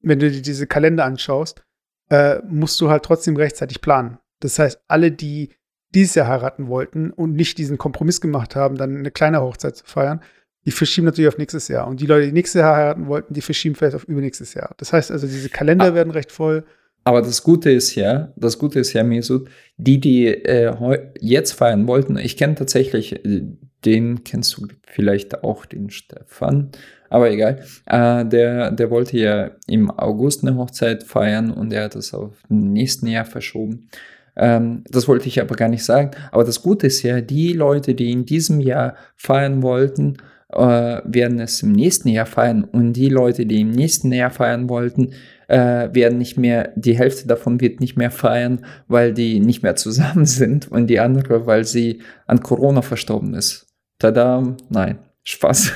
[0.00, 1.64] wenn du dir diese Kalender anschaust,
[2.10, 4.18] äh, musst du halt trotzdem rechtzeitig planen.
[4.40, 5.50] Das heißt, alle, die
[5.94, 9.84] dieses Jahr heiraten wollten und nicht diesen Kompromiss gemacht haben, dann eine kleine Hochzeit zu
[9.86, 10.20] feiern,
[10.64, 11.86] die verschieben natürlich auf nächstes Jahr.
[11.86, 14.74] Und die Leute, die nächstes Jahr heiraten wollten, die verschieben vielleicht auf übernächstes Jahr.
[14.76, 15.94] Das heißt also, diese Kalender ah.
[15.94, 16.64] werden recht voll.
[17.08, 19.48] Aber das Gute ist ja, das Gute ist ja, Mesut,
[19.78, 20.74] die, die äh,
[21.18, 23.44] jetzt feiern wollten, ich kenne tatsächlich, äh,
[23.86, 26.70] den kennst du vielleicht auch, den Stefan,
[27.08, 27.64] aber egal.
[27.86, 32.34] Äh, der, der wollte ja im August eine Hochzeit feiern und er hat das auf
[32.50, 33.88] nächsten Jahr verschoben.
[34.36, 36.10] Ähm, das wollte ich aber gar nicht sagen.
[36.30, 40.18] Aber das Gute ist ja, die Leute, die in diesem Jahr feiern wollten,
[40.52, 40.58] äh,
[41.04, 42.64] werden es im nächsten Jahr feiern.
[42.64, 45.14] Und die Leute, die im nächsten Jahr feiern wollten,
[45.48, 49.76] äh, werden nicht mehr, die Hälfte davon wird nicht mehr feiern, weil die nicht mehr
[49.76, 53.66] zusammen sind und die andere, weil sie an Corona verstorben ist.
[53.98, 55.72] Tada, nein, Spaß.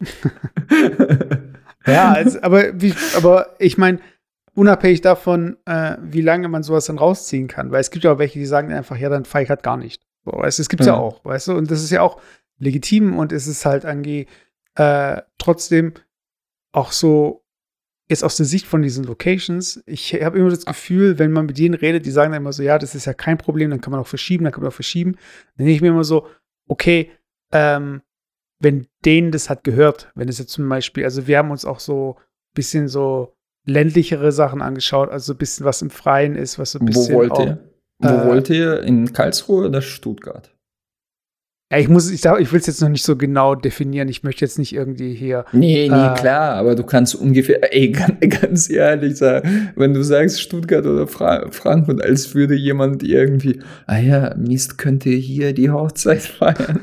[1.86, 4.00] ja, also, aber, wie, aber ich meine,
[4.54, 8.18] unabhängig davon, äh, wie lange man sowas dann rausziehen kann, weil es gibt ja auch
[8.18, 10.02] welche, die sagen einfach, ja, dann feiere ich halt gar nicht.
[10.24, 10.94] So, weißt, es gibt's ja.
[10.94, 12.20] ja auch, weißt du, und das ist ja auch
[12.58, 14.26] legitim und es ist halt ange
[14.76, 15.94] äh, trotzdem
[16.72, 17.43] auch so
[18.08, 21.58] jetzt aus der Sicht von diesen Locations, ich habe immer das Gefühl, wenn man mit
[21.58, 23.92] denen redet, die sagen dann immer so, ja, das ist ja kein Problem, dann kann
[23.92, 25.12] man auch verschieben, dann kann man auch verschieben.
[25.56, 26.26] Dann denke ich mir immer so,
[26.68, 27.10] okay,
[27.52, 28.02] ähm,
[28.60, 31.80] wenn denen das hat gehört, wenn es jetzt zum Beispiel, also wir haben uns auch
[31.80, 33.34] so ein bisschen so
[33.66, 37.14] ländlichere Sachen angeschaut, also ein bisschen was im Freien ist, was so ein bisschen.
[37.14, 37.58] Wo wollt ihr?
[37.98, 38.82] Wo äh, wollt ihr?
[38.82, 40.53] In Karlsruhe oder Stuttgart?
[41.74, 44.08] Ja, ich muss, ich, ich will es jetzt noch nicht so genau definieren.
[44.08, 45.44] Ich möchte jetzt nicht irgendwie hier.
[45.50, 47.88] Nee, nee, äh, klar, aber du kannst ungefähr, ey,
[48.20, 53.60] ganz, ganz ehrlich sagen, wenn du sagst Stuttgart oder Fra Frankfurt, als würde jemand irgendwie,
[53.86, 56.82] ah ja, Mist, könnte hier die Hochzeit feiern.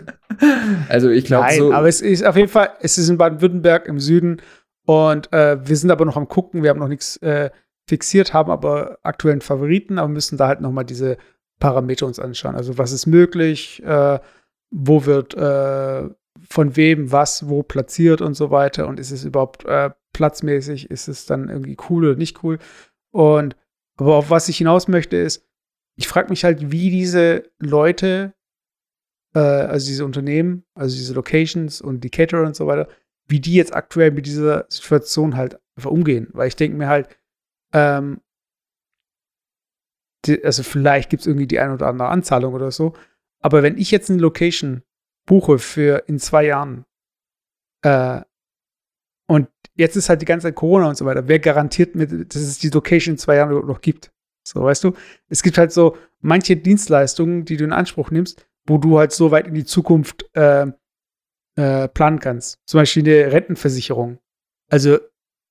[0.89, 1.72] also ich glaube so.
[1.72, 4.42] Aber es ist auf jeden Fall, es ist in Baden-Württemberg im Süden
[4.86, 7.50] und äh, wir sind aber noch am gucken, wir haben noch nichts äh,
[7.88, 11.16] fixiert, haben aber aktuellen Favoriten, aber müssen da halt noch mal diese
[11.60, 12.56] Parameter uns anschauen.
[12.56, 14.20] Also was ist möglich, äh,
[14.72, 16.09] wo wird äh,
[16.49, 21.07] von wem was wo platziert und so weiter und ist es überhaupt äh, platzmäßig, ist
[21.07, 22.57] es dann irgendwie cool oder nicht cool.
[23.11, 23.55] Und
[23.97, 25.45] aber auf was ich hinaus möchte ist,
[25.95, 28.34] ich frage mich halt, wie diese Leute,
[29.36, 32.88] äh, also diese Unternehmen, also diese Locations und die Caterer und so weiter,
[33.28, 36.30] wie die jetzt aktuell mit dieser Situation halt einfach umgehen.
[36.32, 37.09] Weil ich denke mir halt,
[37.74, 38.22] ähm,
[40.26, 42.93] die, also vielleicht gibt es irgendwie die eine oder andere Anzahlung oder so,
[43.42, 44.84] aber wenn ich jetzt eine Location
[45.26, 46.86] buche für in zwei Jahren,
[47.84, 48.22] äh,
[49.76, 51.28] jetzt ist halt die ganze Zeit Corona und so weiter.
[51.28, 54.12] Wer garantiert mir, dass es die Location in zwei Jahren noch gibt?
[54.44, 54.94] So, weißt du?
[55.30, 59.32] Es gibt halt so manche Dienstleistungen, die du in Anspruch nimmst, wo du halt so
[59.32, 60.68] weit in die Zukunft äh,
[61.56, 62.60] äh, planen kannst.
[62.66, 64.20] Zum Beispiel eine Rentenversicherung.
[64.70, 65.00] Also,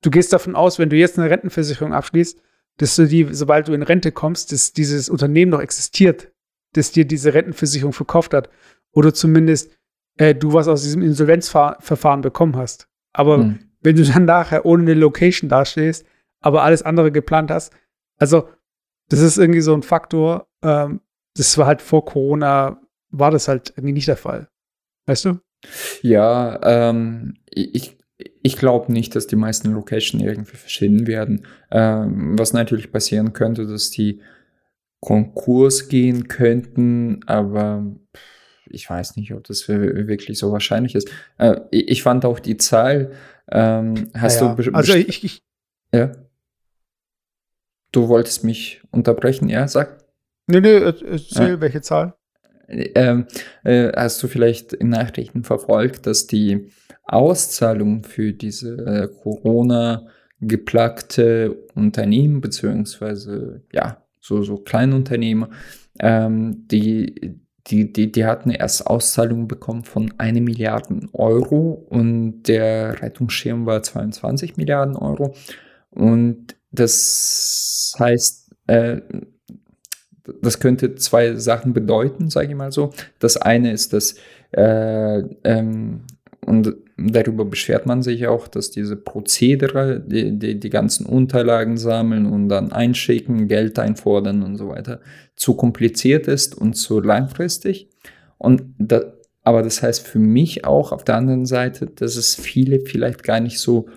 [0.03, 2.41] du gehst davon aus, wenn du jetzt eine Rentenversicherung abschließt,
[2.79, 6.33] dass du die, sobald du in Rente kommst, dass dieses Unternehmen noch existiert,
[6.73, 8.49] das dir diese Rentenversicherung verkauft hat.
[8.93, 9.71] Oder zumindest
[10.17, 12.89] äh, du was aus diesem Insolvenzverfahren bekommen hast.
[13.13, 13.59] Aber hm.
[13.81, 16.05] wenn du dann nachher ohne eine Location dastehst,
[16.41, 17.73] aber alles andere geplant hast,
[18.19, 18.49] also
[19.09, 21.01] das ist irgendwie so ein Faktor, ähm,
[21.37, 24.49] das war halt vor Corona, war das halt irgendwie nicht der Fall.
[25.07, 25.41] Weißt du?
[26.03, 27.99] Ja, ähm, ich,
[28.43, 31.47] ich glaube nicht, dass die meisten Locations irgendwie verschwinden werden.
[31.71, 34.21] Ähm, was natürlich passieren könnte, dass die
[35.01, 37.87] Konkurs gehen könnten, aber
[38.67, 41.11] ich weiß nicht, ob das wirklich so wahrscheinlich ist.
[41.39, 43.13] Äh, ich fand auch die Zahl.
[43.51, 45.43] Ähm, hast ja, du also ich, ich
[45.93, 46.13] ja.
[47.93, 49.67] Du wolltest mich unterbrechen, ja?
[49.67, 50.05] Sag.
[50.47, 51.61] Nee, nee, erzähl, ja.
[51.61, 52.15] welche Zahl?
[52.69, 53.27] Ähm,
[53.65, 56.71] äh, hast du vielleicht in Nachrichten verfolgt, dass die
[57.03, 60.07] Auszahlung für diese äh, Corona
[60.41, 65.51] geplagte Unternehmen beziehungsweise ja so so Kleinunternehmer,
[65.99, 73.03] ähm, die die, die, die hatten erst Auszahlungen bekommen von 1 Milliarden Euro und der
[73.03, 75.35] Rettungsschirm war 22 Milliarden Euro.
[75.91, 79.01] Und das heißt, äh,
[80.43, 82.93] das könnte zwei Sachen bedeuten, sage ich mal so.
[83.19, 84.15] Das eine ist, dass
[84.53, 86.03] äh, ähm,
[86.47, 86.75] und
[87.09, 92.49] darüber beschwert man sich auch, dass diese Prozedere, die, die, die ganzen Unterlagen sammeln und
[92.49, 95.01] dann einschicken, Geld einfordern und so weiter,
[95.37, 97.89] zu kompliziert ist und zu langfristig.
[98.39, 102.81] Und da, aber das heißt für mich auch auf der anderen Seite, dass es viele
[102.81, 103.89] vielleicht gar nicht so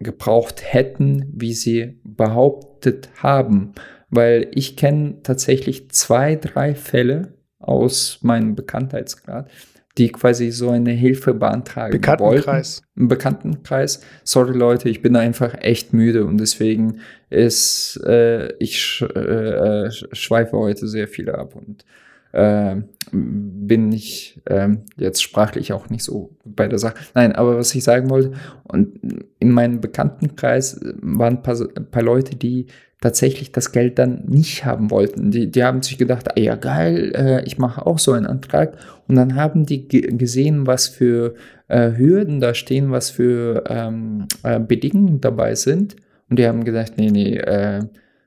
[0.00, 3.72] gebraucht hätten, wie sie behauptet haben.
[4.10, 9.50] Weil ich kenne tatsächlich zwei, drei Fälle aus meinem Bekanntheitsgrad,
[9.98, 12.82] die quasi so eine Hilfe beantragen Bekanntenkreis.
[12.82, 13.00] wollten.
[13.00, 14.00] Im Bekanntenkreis.
[14.24, 19.90] Sorry Leute, ich bin einfach echt müde und deswegen ist, äh, ich sch äh, äh
[19.90, 21.84] schweife heute sehr viel ab und
[22.32, 22.76] äh,
[23.10, 26.94] bin ich äh, jetzt sprachlich auch nicht so bei der Sache.
[27.14, 28.32] Nein, aber was ich sagen wollte,
[28.64, 32.66] und in meinem Bekanntenkreis waren ein paar, ein paar Leute, die
[33.00, 35.30] tatsächlich das Geld dann nicht haben wollten.
[35.30, 38.76] Die, die haben sich gedacht, ah ja geil, äh, ich mache auch so einen Antrag.
[39.06, 41.34] Und dann haben die gesehen, was für
[41.68, 45.96] äh, Hürden da stehen, was für ähm, äh, Bedingungen dabei sind.
[46.28, 47.84] Und die haben gedacht, nee, nee, äh,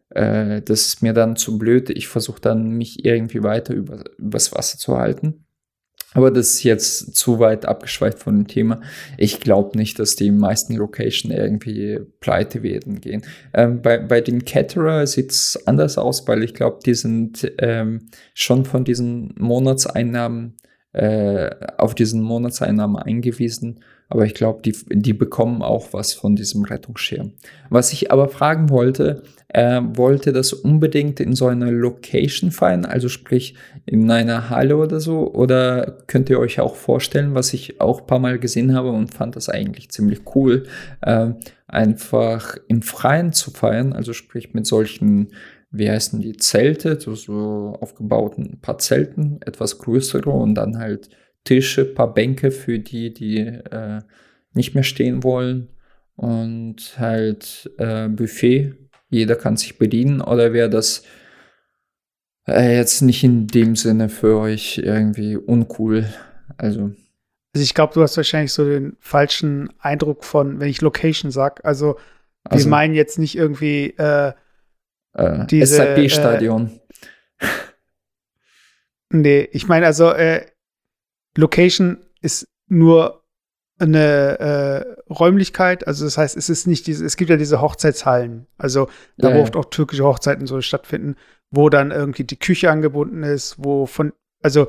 [0.10, 1.90] äh, das ist mir dann zu blöd.
[1.90, 5.46] Ich versuche dann, mich irgendwie weiter über, übers Wasser zu halten.
[6.14, 8.82] Aber das ist jetzt zu weit abgeschweift von dem Thema.
[9.18, 13.22] Ich glaube nicht, dass die meisten Locations irgendwie pleite werden gehen.
[13.54, 18.08] Ähm, bei, bei den Caterer sieht es anders aus, weil ich glaube, die sind ähm,
[18.34, 20.58] schon von diesen Monatseinnahmen
[20.94, 23.80] äh, auf diesen Monatseinnahmen eingewiesen
[24.12, 27.32] aber ich glaube, die, die bekommen auch was von diesem Rettungsschirm.
[27.70, 33.08] Was ich aber fragen wollte, äh, wollte das unbedingt in so einer Location fallen, also
[33.08, 33.56] sprich
[33.86, 38.08] in einer Halle oder so, oder könnt ihr euch auch vorstellen, was ich auch ein
[38.08, 40.64] paar Mal gesehen habe und fand das eigentlich ziemlich cool,
[41.00, 41.30] äh,
[41.68, 45.30] einfach im Freien zu feiern, also sprich mit solchen
[45.74, 51.10] wie heißen die Zelte, so, so aufgebauten paar Zelten, etwas größere und dann halt
[51.44, 54.02] Tische, paar Bänke für die, die äh,
[54.54, 55.70] nicht mehr stehen wollen
[56.16, 58.74] und halt äh, Buffet.
[59.10, 61.04] Jeder kann sich bedienen oder wäre das
[62.48, 66.06] äh, jetzt nicht in dem Sinne für euch irgendwie uncool?
[66.58, 66.92] Also.
[67.54, 71.66] Also ich glaube, du hast wahrscheinlich so den falschen Eindruck von, wenn ich Location sag.
[71.66, 71.98] Also
[72.46, 74.34] wir also, meinen jetzt nicht irgendwie äh,
[75.14, 76.80] äh, SAP-Stadion.
[77.40, 77.46] Äh,
[79.10, 80.46] nee, ich meine also äh,
[81.38, 83.24] Location ist nur
[83.80, 88.46] eine äh, Räumlichkeit, also das heißt, es ist nicht diese, es gibt ja diese Hochzeitshallen,
[88.58, 91.16] also da ja, wo oft auch türkische Hochzeiten so stattfinden,
[91.50, 94.14] wo dann irgendwie die Küche angebunden ist, wo von,
[94.44, 94.68] also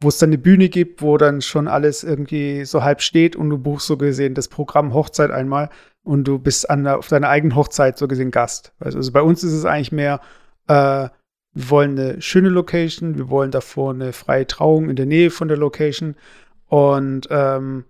[0.00, 3.50] wo es dann eine Bühne gibt, wo dann schon alles irgendwie so halb steht und
[3.50, 5.70] du buchst so gesehen das Programm Hochzeit einmal
[6.02, 8.72] und du bist an auf deiner eigenen Hochzeit so gesehen Gast.
[8.78, 10.20] Also, also bei uns ist es eigentlich mehr,
[10.68, 11.08] äh,
[11.58, 15.48] wir wollen eine schöne Location, wir wollen davor eine freie Trauung in der Nähe von
[15.48, 16.14] der Location
[16.66, 17.84] und ähm,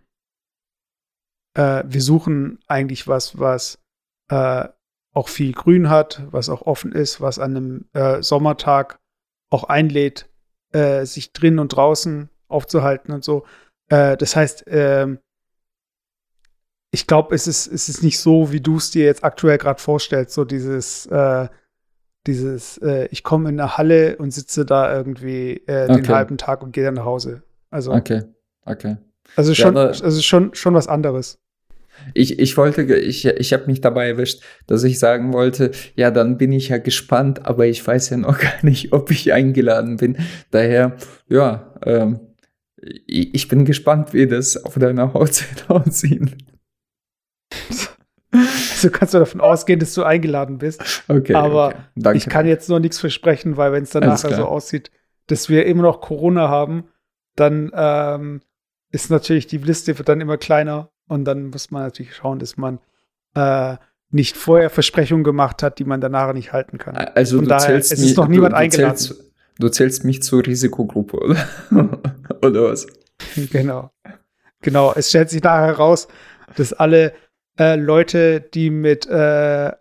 [1.53, 3.79] äh, wir suchen eigentlich was, was
[4.31, 4.69] äh,
[5.13, 9.01] auch viel Grün hat, was auch offen ist, was an einem äh, Sommertag
[9.51, 10.31] auch einlädt,
[10.73, 13.45] äh, sich drinnen und draußen aufzuhalten und so.
[13.91, 15.19] Äh, das heißt, ähm,
[16.91, 19.79] ich glaube, es ist, es ist nicht so, wie du es dir jetzt aktuell gerade
[19.79, 21.49] vorstellst, so dieses, äh,
[22.27, 26.13] dieses, äh, ich komme in eine Halle und sitze da irgendwie äh, den Okay.
[26.13, 27.43] halben Tag und gehe dann nach Hause.
[27.71, 28.23] Also, Okay,
[28.65, 28.97] okay.
[29.37, 31.39] also Ja, schon, aber- also schon, schon was anderes.
[32.15, 36.39] Ich, ich wollte, ich, ich habe mich dabei erwischt, dass ich sagen wollte, ja, dann
[36.39, 40.17] bin ich ja gespannt, aber ich weiß ja noch gar nicht, ob ich eingeladen bin.
[40.53, 40.97] Daher,
[41.29, 42.21] ja, ähm,
[42.81, 46.37] ich, ich bin gespannt, wie das auf deiner Hochzeit aussieht.
[48.85, 51.05] Also kannst du davon ausgehen, dass du eingeladen bist.
[51.09, 52.17] Okay, Aber okay.
[52.17, 54.91] Ich kann jetzt noch nichts versprechen, weil wenn es dann nachher so aussieht,
[55.27, 56.85] dass wir immer noch Corona haben,
[57.37, 58.41] dann ähm,
[58.91, 62.57] ist natürlich die Liste wird dann immer kleiner und dann muss man natürlich schauen, dass
[62.57, 62.79] man
[63.35, 63.77] äh,
[64.11, 66.97] nicht vorher Versprechungen gemacht hat, die man danach nicht halten kann.
[66.97, 68.97] Also Von du daher, zählst es ist mich- noch niemand du, du eingeladen.
[68.97, 71.37] Zählst, du zählst mich zur Risikogruppe, oder?
[72.43, 72.87] oder was?
[73.51, 73.91] genau.
[74.63, 74.93] Genau.
[74.97, 76.09] Es stellt sich nachher heraus,
[76.57, 77.13] dass alle
[77.59, 79.73] äh, Leute, die mit äh,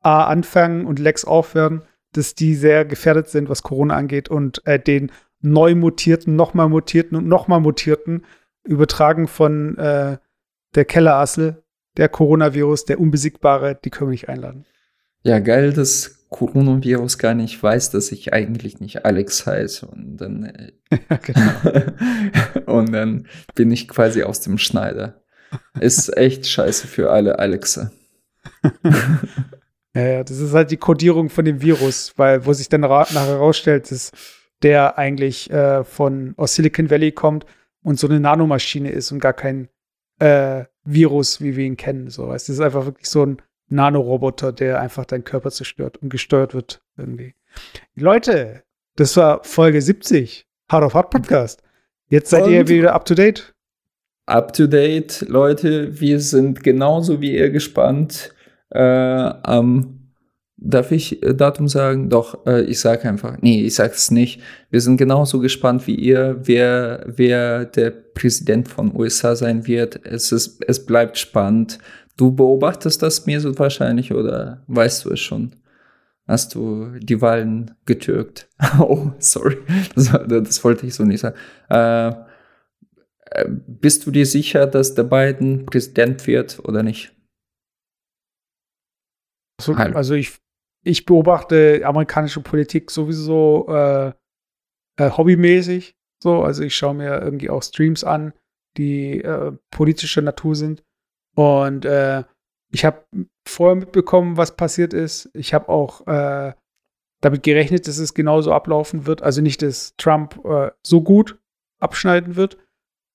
[0.00, 1.82] A anfangen und Lex aufhören,
[2.12, 7.16] dass die sehr gefährdet sind, was Corona angeht und äh, den neu mutierten, nochmal mutierten
[7.16, 8.24] und nochmal mutierten
[8.64, 10.18] übertragen von äh,
[10.74, 11.62] der Kellerassel,
[11.96, 14.64] der Coronavirus, der Unbesiegbare, die können wir nicht einladen.
[15.22, 19.86] Ja, geil, dass Coronavirus gar nicht weiß, dass ich eigentlich nicht Alex heiße.
[19.86, 20.72] Und dann, äh,
[21.22, 22.66] genau.
[22.66, 25.22] und dann bin ich quasi aus dem Schneider.
[25.80, 27.90] Ist echt scheiße für alle Alexa.
[29.94, 33.24] Ja, ja, das ist halt die Kodierung von dem Virus, weil wo sich dann nachher
[33.26, 34.12] herausstellt, dass
[34.62, 37.46] der eigentlich äh, von aus Silicon Valley kommt
[37.82, 39.68] und so eine Nanomaschine ist und gar kein
[40.18, 42.10] äh, Virus, wie wir ihn kennen.
[42.10, 43.40] So, es ist einfach wirklich so ein
[43.70, 47.34] Nanoroboter, der einfach deinen Körper zerstört und gesteuert wird irgendwie.
[47.94, 48.64] Leute,
[48.96, 51.62] das war Folge 70, Hard of Hard Podcast.
[52.08, 53.54] Jetzt seid ihr Und- wieder up to date.
[54.26, 58.34] Up to date, Leute, wir sind genauso wie ihr gespannt.
[58.70, 60.10] Äh, am,
[60.56, 62.10] darf ich äh, Datum sagen?
[62.10, 64.42] Doch, äh, ich sage einfach, nee, ich sage es nicht.
[64.68, 70.04] Wir sind genauso gespannt wie ihr, wer, wer der Präsident von USA sein wird.
[70.04, 71.78] Es, ist, es bleibt spannend.
[72.16, 75.52] Du beobachtest das mir so wahrscheinlich oder weißt du es schon?
[76.26, 78.48] Hast du die Wahlen getürkt?
[78.80, 79.58] oh, sorry.
[79.94, 81.36] Das, das wollte ich so nicht sagen.
[81.68, 82.25] Äh,
[83.44, 87.14] bist du dir sicher, dass der Biden Präsident wird oder nicht?
[89.60, 89.96] So, Hallo.
[89.96, 90.38] also ich,
[90.84, 94.12] ich beobachte amerikanische Politik sowieso äh,
[94.98, 95.94] äh, hobbymäßig.
[96.22, 98.32] So, also ich schaue mir irgendwie auch Streams an,
[98.76, 100.82] die äh, politischer Natur sind.
[101.34, 102.24] Und äh,
[102.72, 103.04] ich habe
[103.46, 105.30] vorher mitbekommen, was passiert ist.
[105.34, 106.54] Ich habe auch äh,
[107.20, 109.22] damit gerechnet, dass es genauso ablaufen wird.
[109.22, 111.38] Also nicht, dass Trump äh, so gut
[111.80, 112.58] abschneiden wird,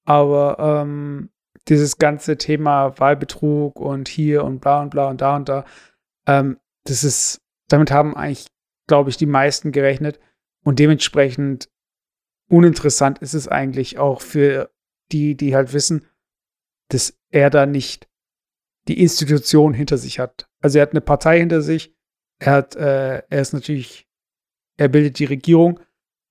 [0.05, 1.29] aber ähm,
[1.67, 5.65] dieses ganze Thema Wahlbetrug und hier und bla und bla und da und da,
[6.27, 8.47] ähm, das ist, damit haben eigentlich,
[8.87, 10.19] glaube ich, die meisten gerechnet.
[10.63, 11.69] Und dementsprechend
[12.49, 14.71] uninteressant ist es eigentlich auch für
[15.11, 16.05] die, die halt wissen,
[16.89, 18.09] dass er da nicht
[18.87, 20.49] die Institution hinter sich hat.
[20.59, 21.95] Also er hat eine Partei hinter sich,
[22.39, 24.07] er hat, äh, er ist natürlich,
[24.77, 25.79] er bildet die Regierung,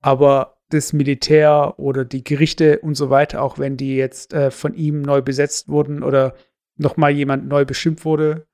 [0.01, 4.75] aber das Militär oder die Gerichte und so weiter, auch wenn die jetzt äh, von
[4.75, 6.35] ihm neu besetzt wurden oder
[6.77, 8.47] nochmal jemand neu bestimmt wurde,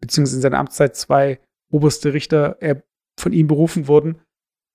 [0.00, 2.76] beziehungsweise in seiner Amtszeit zwei oberste Richter äh,
[3.18, 4.20] von ihm berufen wurden,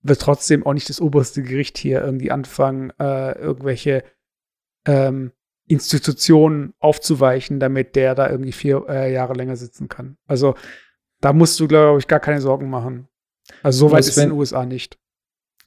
[0.02, 4.04] wird trotzdem auch nicht das oberste Gericht hier irgendwie anfangen, äh, irgendwelche
[4.86, 5.32] ähm,
[5.68, 10.18] Institutionen aufzuweichen, damit der da irgendwie vier äh, Jahre länger sitzen kann.
[10.26, 10.56] Also
[11.20, 13.08] da musst du, glaube ich, gar keine Sorgen machen.
[13.64, 14.98] Also so weit ist es in den USA nicht.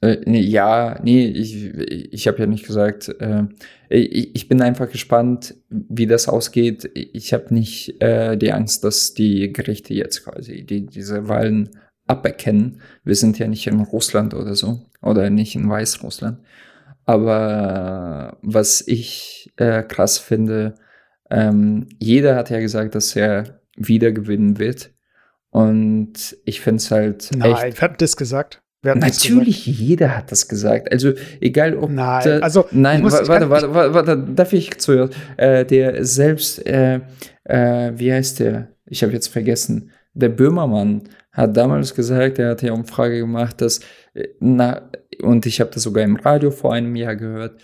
[0.01, 1.73] Äh, nee, ja, nee, ich,
[2.11, 3.43] ich habe ja nicht gesagt, äh,
[3.89, 6.89] ich, ich bin einfach gespannt, wie das ausgeht.
[6.95, 11.69] Ich habe nicht äh, die Angst, dass die Gerichte jetzt quasi die, diese Wahlen
[12.07, 12.81] aberkennen.
[13.03, 16.39] Wir sind ja nicht in Russland oder so oder nicht in Weißrussland.
[17.05, 20.75] Aber was ich äh, krass finde,
[21.29, 24.91] ähm, jeder hat ja gesagt, dass er wieder gewinnen wird.
[25.49, 28.61] Und ich finde es halt echt Nein, wer hat das gesagt?
[28.83, 30.91] Natürlich, jeder hat das gesagt.
[30.91, 35.13] Also egal ob Nein, der- also, nein, muss- warte, warte, warte, warte, darf ich zuerst?
[35.37, 37.01] Äh, der selbst, äh,
[37.43, 38.69] äh, wie heißt der?
[38.85, 39.91] Ich habe jetzt vergessen.
[40.13, 43.79] Der Böhmermann hat damals gesagt, er hat ja Umfrage gemacht, dass
[44.13, 44.89] äh, na
[45.21, 47.61] und ich habe das sogar im Radio vor einem Jahr gehört,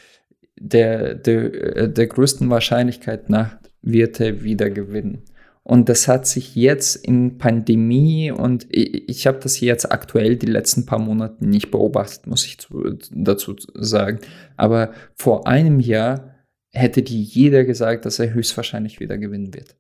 [0.60, 5.24] der der äh, der größten Wahrscheinlichkeit nach wird er wieder gewinnen.
[5.70, 10.46] Und das hat sich jetzt in Pandemie und ich, ich habe das jetzt aktuell die
[10.46, 14.22] letzten paar Monate nicht beobachtet, muss ich zu, dazu sagen.
[14.56, 16.36] Aber vor einem Jahr
[16.74, 19.76] hätte die jeder gesagt, dass er höchstwahrscheinlich wieder gewinnen wird.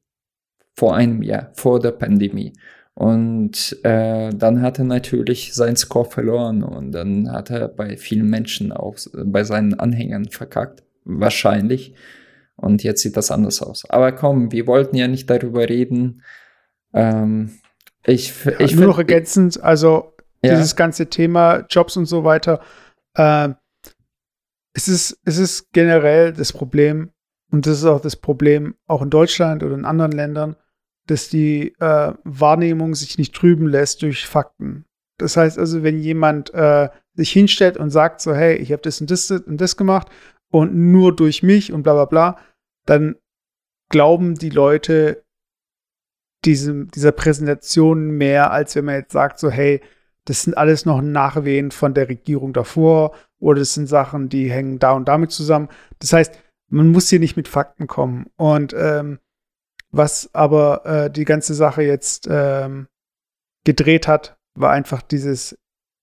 [0.76, 2.54] vor einem Jahr, vor der Pandemie.
[2.94, 8.30] Und äh, dann hat er natürlich seinen Score verloren und dann hat er bei vielen
[8.30, 10.84] Menschen auch bei seinen Anhängern verkackt.
[11.06, 11.94] Wahrscheinlich.
[12.58, 13.90] Und jetzt sieht das anders aus.
[13.90, 16.24] Aber komm, wir wollten ja nicht darüber reden.
[16.94, 17.60] Ähm,
[18.06, 20.56] ich, ja, ich nur noch ergänzend, also ja.
[20.56, 22.60] dieses ganze Thema Jobs und so weiter.
[23.14, 23.50] Äh,
[24.74, 27.12] es, ist, es ist generell das Problem,
[27.52, 30.56] und das ist auch das Problem auch in Deutschland oder in anderen Ländern,
[31.06, 34.86] dass die äh, Wahrnehmung sich nicht trüben lässt durch Fakten.
[35.18, 39.02] Das heißt also, wenn jemand äh, sich hinstellt und sagt so, hey, ich habe das
[39.02, 40.10] und das und das gemacht
[40.52, 42.38] und nur durch mich und bla bla bla,
[42.90, 43.16] dann
[43.90, 45.24] glauben die Leute
[46.46, 49.82] diesem, dieser Präsentation mehr, als wenn man jetzt sagt so, hey,
[50.26, 54.80] das sind alles noch Nachwehen von der Regierung davor oder das sind Sachen, die hängen
[54.80, 55.70] da und damit zusammen.
[56.00, 56.38] Das heißt,
[56.70, 58.28] man muss hier nicht mit Fakten kommen.
[58.36, 59.20] Und ähm,
[59.92, 62.88] was aber äh, die ganze Sache jetzt ähm,
[63.64, 65.58] gedreht hat, war einfach dieses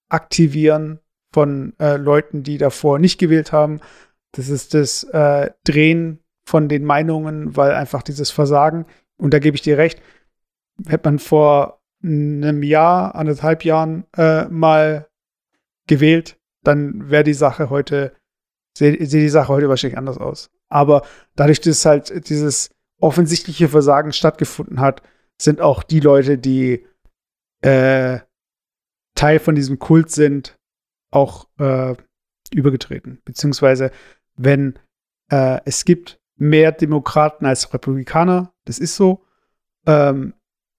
[0.08, 1.00] Aktivieren
[1.32, 3.80] von äh, Leuten, die davor nicht gewählt haben.
[4.32, 8.86] Das ist das äh, Drehen von den Meinungen, weil einfach dieses Versagen,
[9.16, 10.02] und da gebe ich dir recht,
[10.86, 15.08] hätte man vor einem Jahr, anderthalb Jahren äh, mal
[15.86, 18.14] gewählt, dann wäre die Sache heute,
[18.76, 20.50] sehe seh die Sache heute wahrscheinlich anders aus.
[20.68, 21.02] Aber
[21.36, 22.70] dadurch, dass halt dieses
[23.00, 25.02] offensichtliche Versagen stattgefunden hat,
[25.40, 26.86] sind auch die Leute, die
[27.60, 28.20] äh,
[29.14, 30.58] Teil von diesem Kult sind,
[31.10, 31.94] auch äh,
[32.52, 33.20] übergetreten.
[33.24, 33.90] Beziehungsweise,
[34.36, 34.78] wenn
[35.30, 39.24] äh, es gibt mehr Demokraten als Republikaner, das ist so.
[39.86, 40.34] Ähm,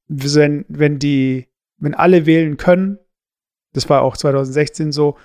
[0.07, 1.47] wenn, wenn die,
[1.77, 2.99] wenn alle wählen können,
[3.73, 5.17] das war auch 2016 so,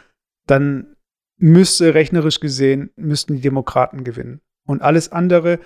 [0.47, 0.97] dann
[1.36, 4.41] müsste rechnerisch gesehen, müssten die Demokraten gewinnen.
[4.66, 5.59] Und alles andere,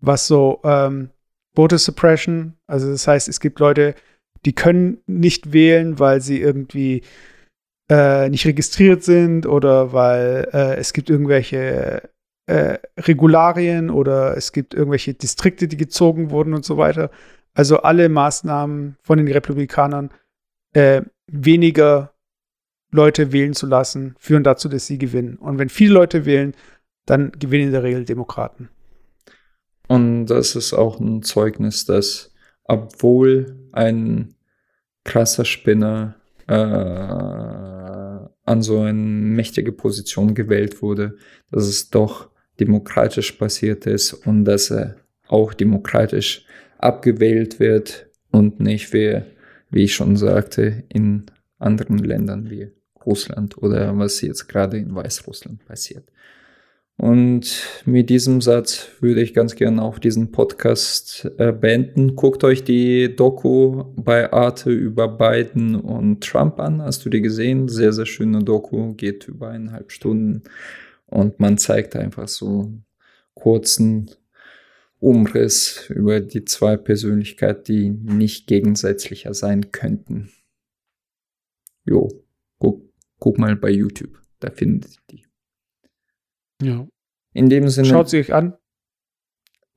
[0.00, 1.10] was so ähm,
[1.54, 3.94] Voter Suppression, also das heißt, es gibt Leute,
[4.44, 7.02] die können nicht wählen, weil sie irgendwie
[7.88, 12.10] äh, nicht registriert sind oder weil äh, es gibt irgendwelche
[12.46, 17.10] äh, Regularien oder es gibt irgendwelche Distrikte, die gezogen wurden und so weiter.
[17.54, 20.10] Also alle Maßnahmen von den Republikanern,
[20.72, 22.12] äh, weniger
[22.92, 25.36] Leute wählen zu lassen, führen dazu, dass sie gewinnen.
[25.36, 26.54] Und wenn viele Leute wählen,
[27.04, 28.68] dann gewinnen in der Regel Demokraten.
[29.88, 32.32] Und das ist auch ein Zeugnis, dass
[32.64, 34.34] obwohl ein
[35.04, 36.16] krasser Spinner
[36.48, 36.54] äh,
[38.46, 41.16] an so eine mächtige Position gewählt wurde,
[41.50, 42.30] dass es doch
[42.60, 44.96] demokratisch passiert ist und dass er
[45.28, 46.44] auch demokratisch
[46.78, 49.22] abgewählt wird und nicht wie,
[49.70, 51.24] wie ich schon sagte, in
[51.58, 52.68] anderen Ländern wie
[53.04, 56.04] Russland oder was jetzt gerade in Weißrussland passiert.
[56.98, 62.16] Und mit diesem Satz würde ich ganz gerne auch diesen Podcast äh, beenden.
[62.16, 66.80] Guckt euch die Doku bei Arte über Biden und Trump an.
[66.80, 67.68] Hast du die gesehen?
[67.68, 70.42] Sehr, sehr schöne Doku, geht über eineinhalb Stunden.
[71.06, 72.86] Und man zeigt einfach so einen
[73.34, 74.10] kurzen
[74.98, 80.32] Umriss über die zwei Persönlichkeiten, die nicht gegensätzlicher sein könnten.
[81.84, 82.08] Jo,
[82.58, 82.82] guck,
[83.18, 85.26] guck mal bei YouTube, da findet ihr die.
[86.66, 86.88] Ja.
[87.32, 87.88] In dem Sinne.
[87.88, 88.56] Schaut sie euch an.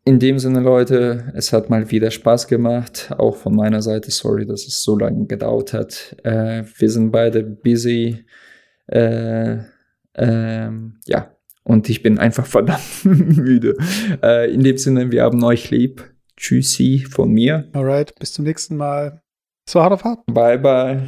[0.06, 3.14] In dem Sinne, Leute, es hat mal wieder Spaß gemacht.
[3.18, 6.16] Auch von meiner Seite, sorry, dass es so lange gedauert hat.
[6.24, 8.26] Äh, wir sind beide busy.
[8.88, 9.58] Äh,
[10.20, 11.32] ähm, ja,
[11.64, 13.76] und ich bin einfach verdammt müde.
[14.24, 16.14] Äh, in dem Sinne, wir haben euch lieb.
[16.36, 17.70] Tschüssi von mir.
[17.74, 19.22] Alright, bis zum nächsten Mal.
[19.68, 20.20] Es war hart auf hart.
[20.28, 21.08] Bye, bye.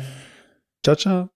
[0.83, 1.30] Ciao, ciao.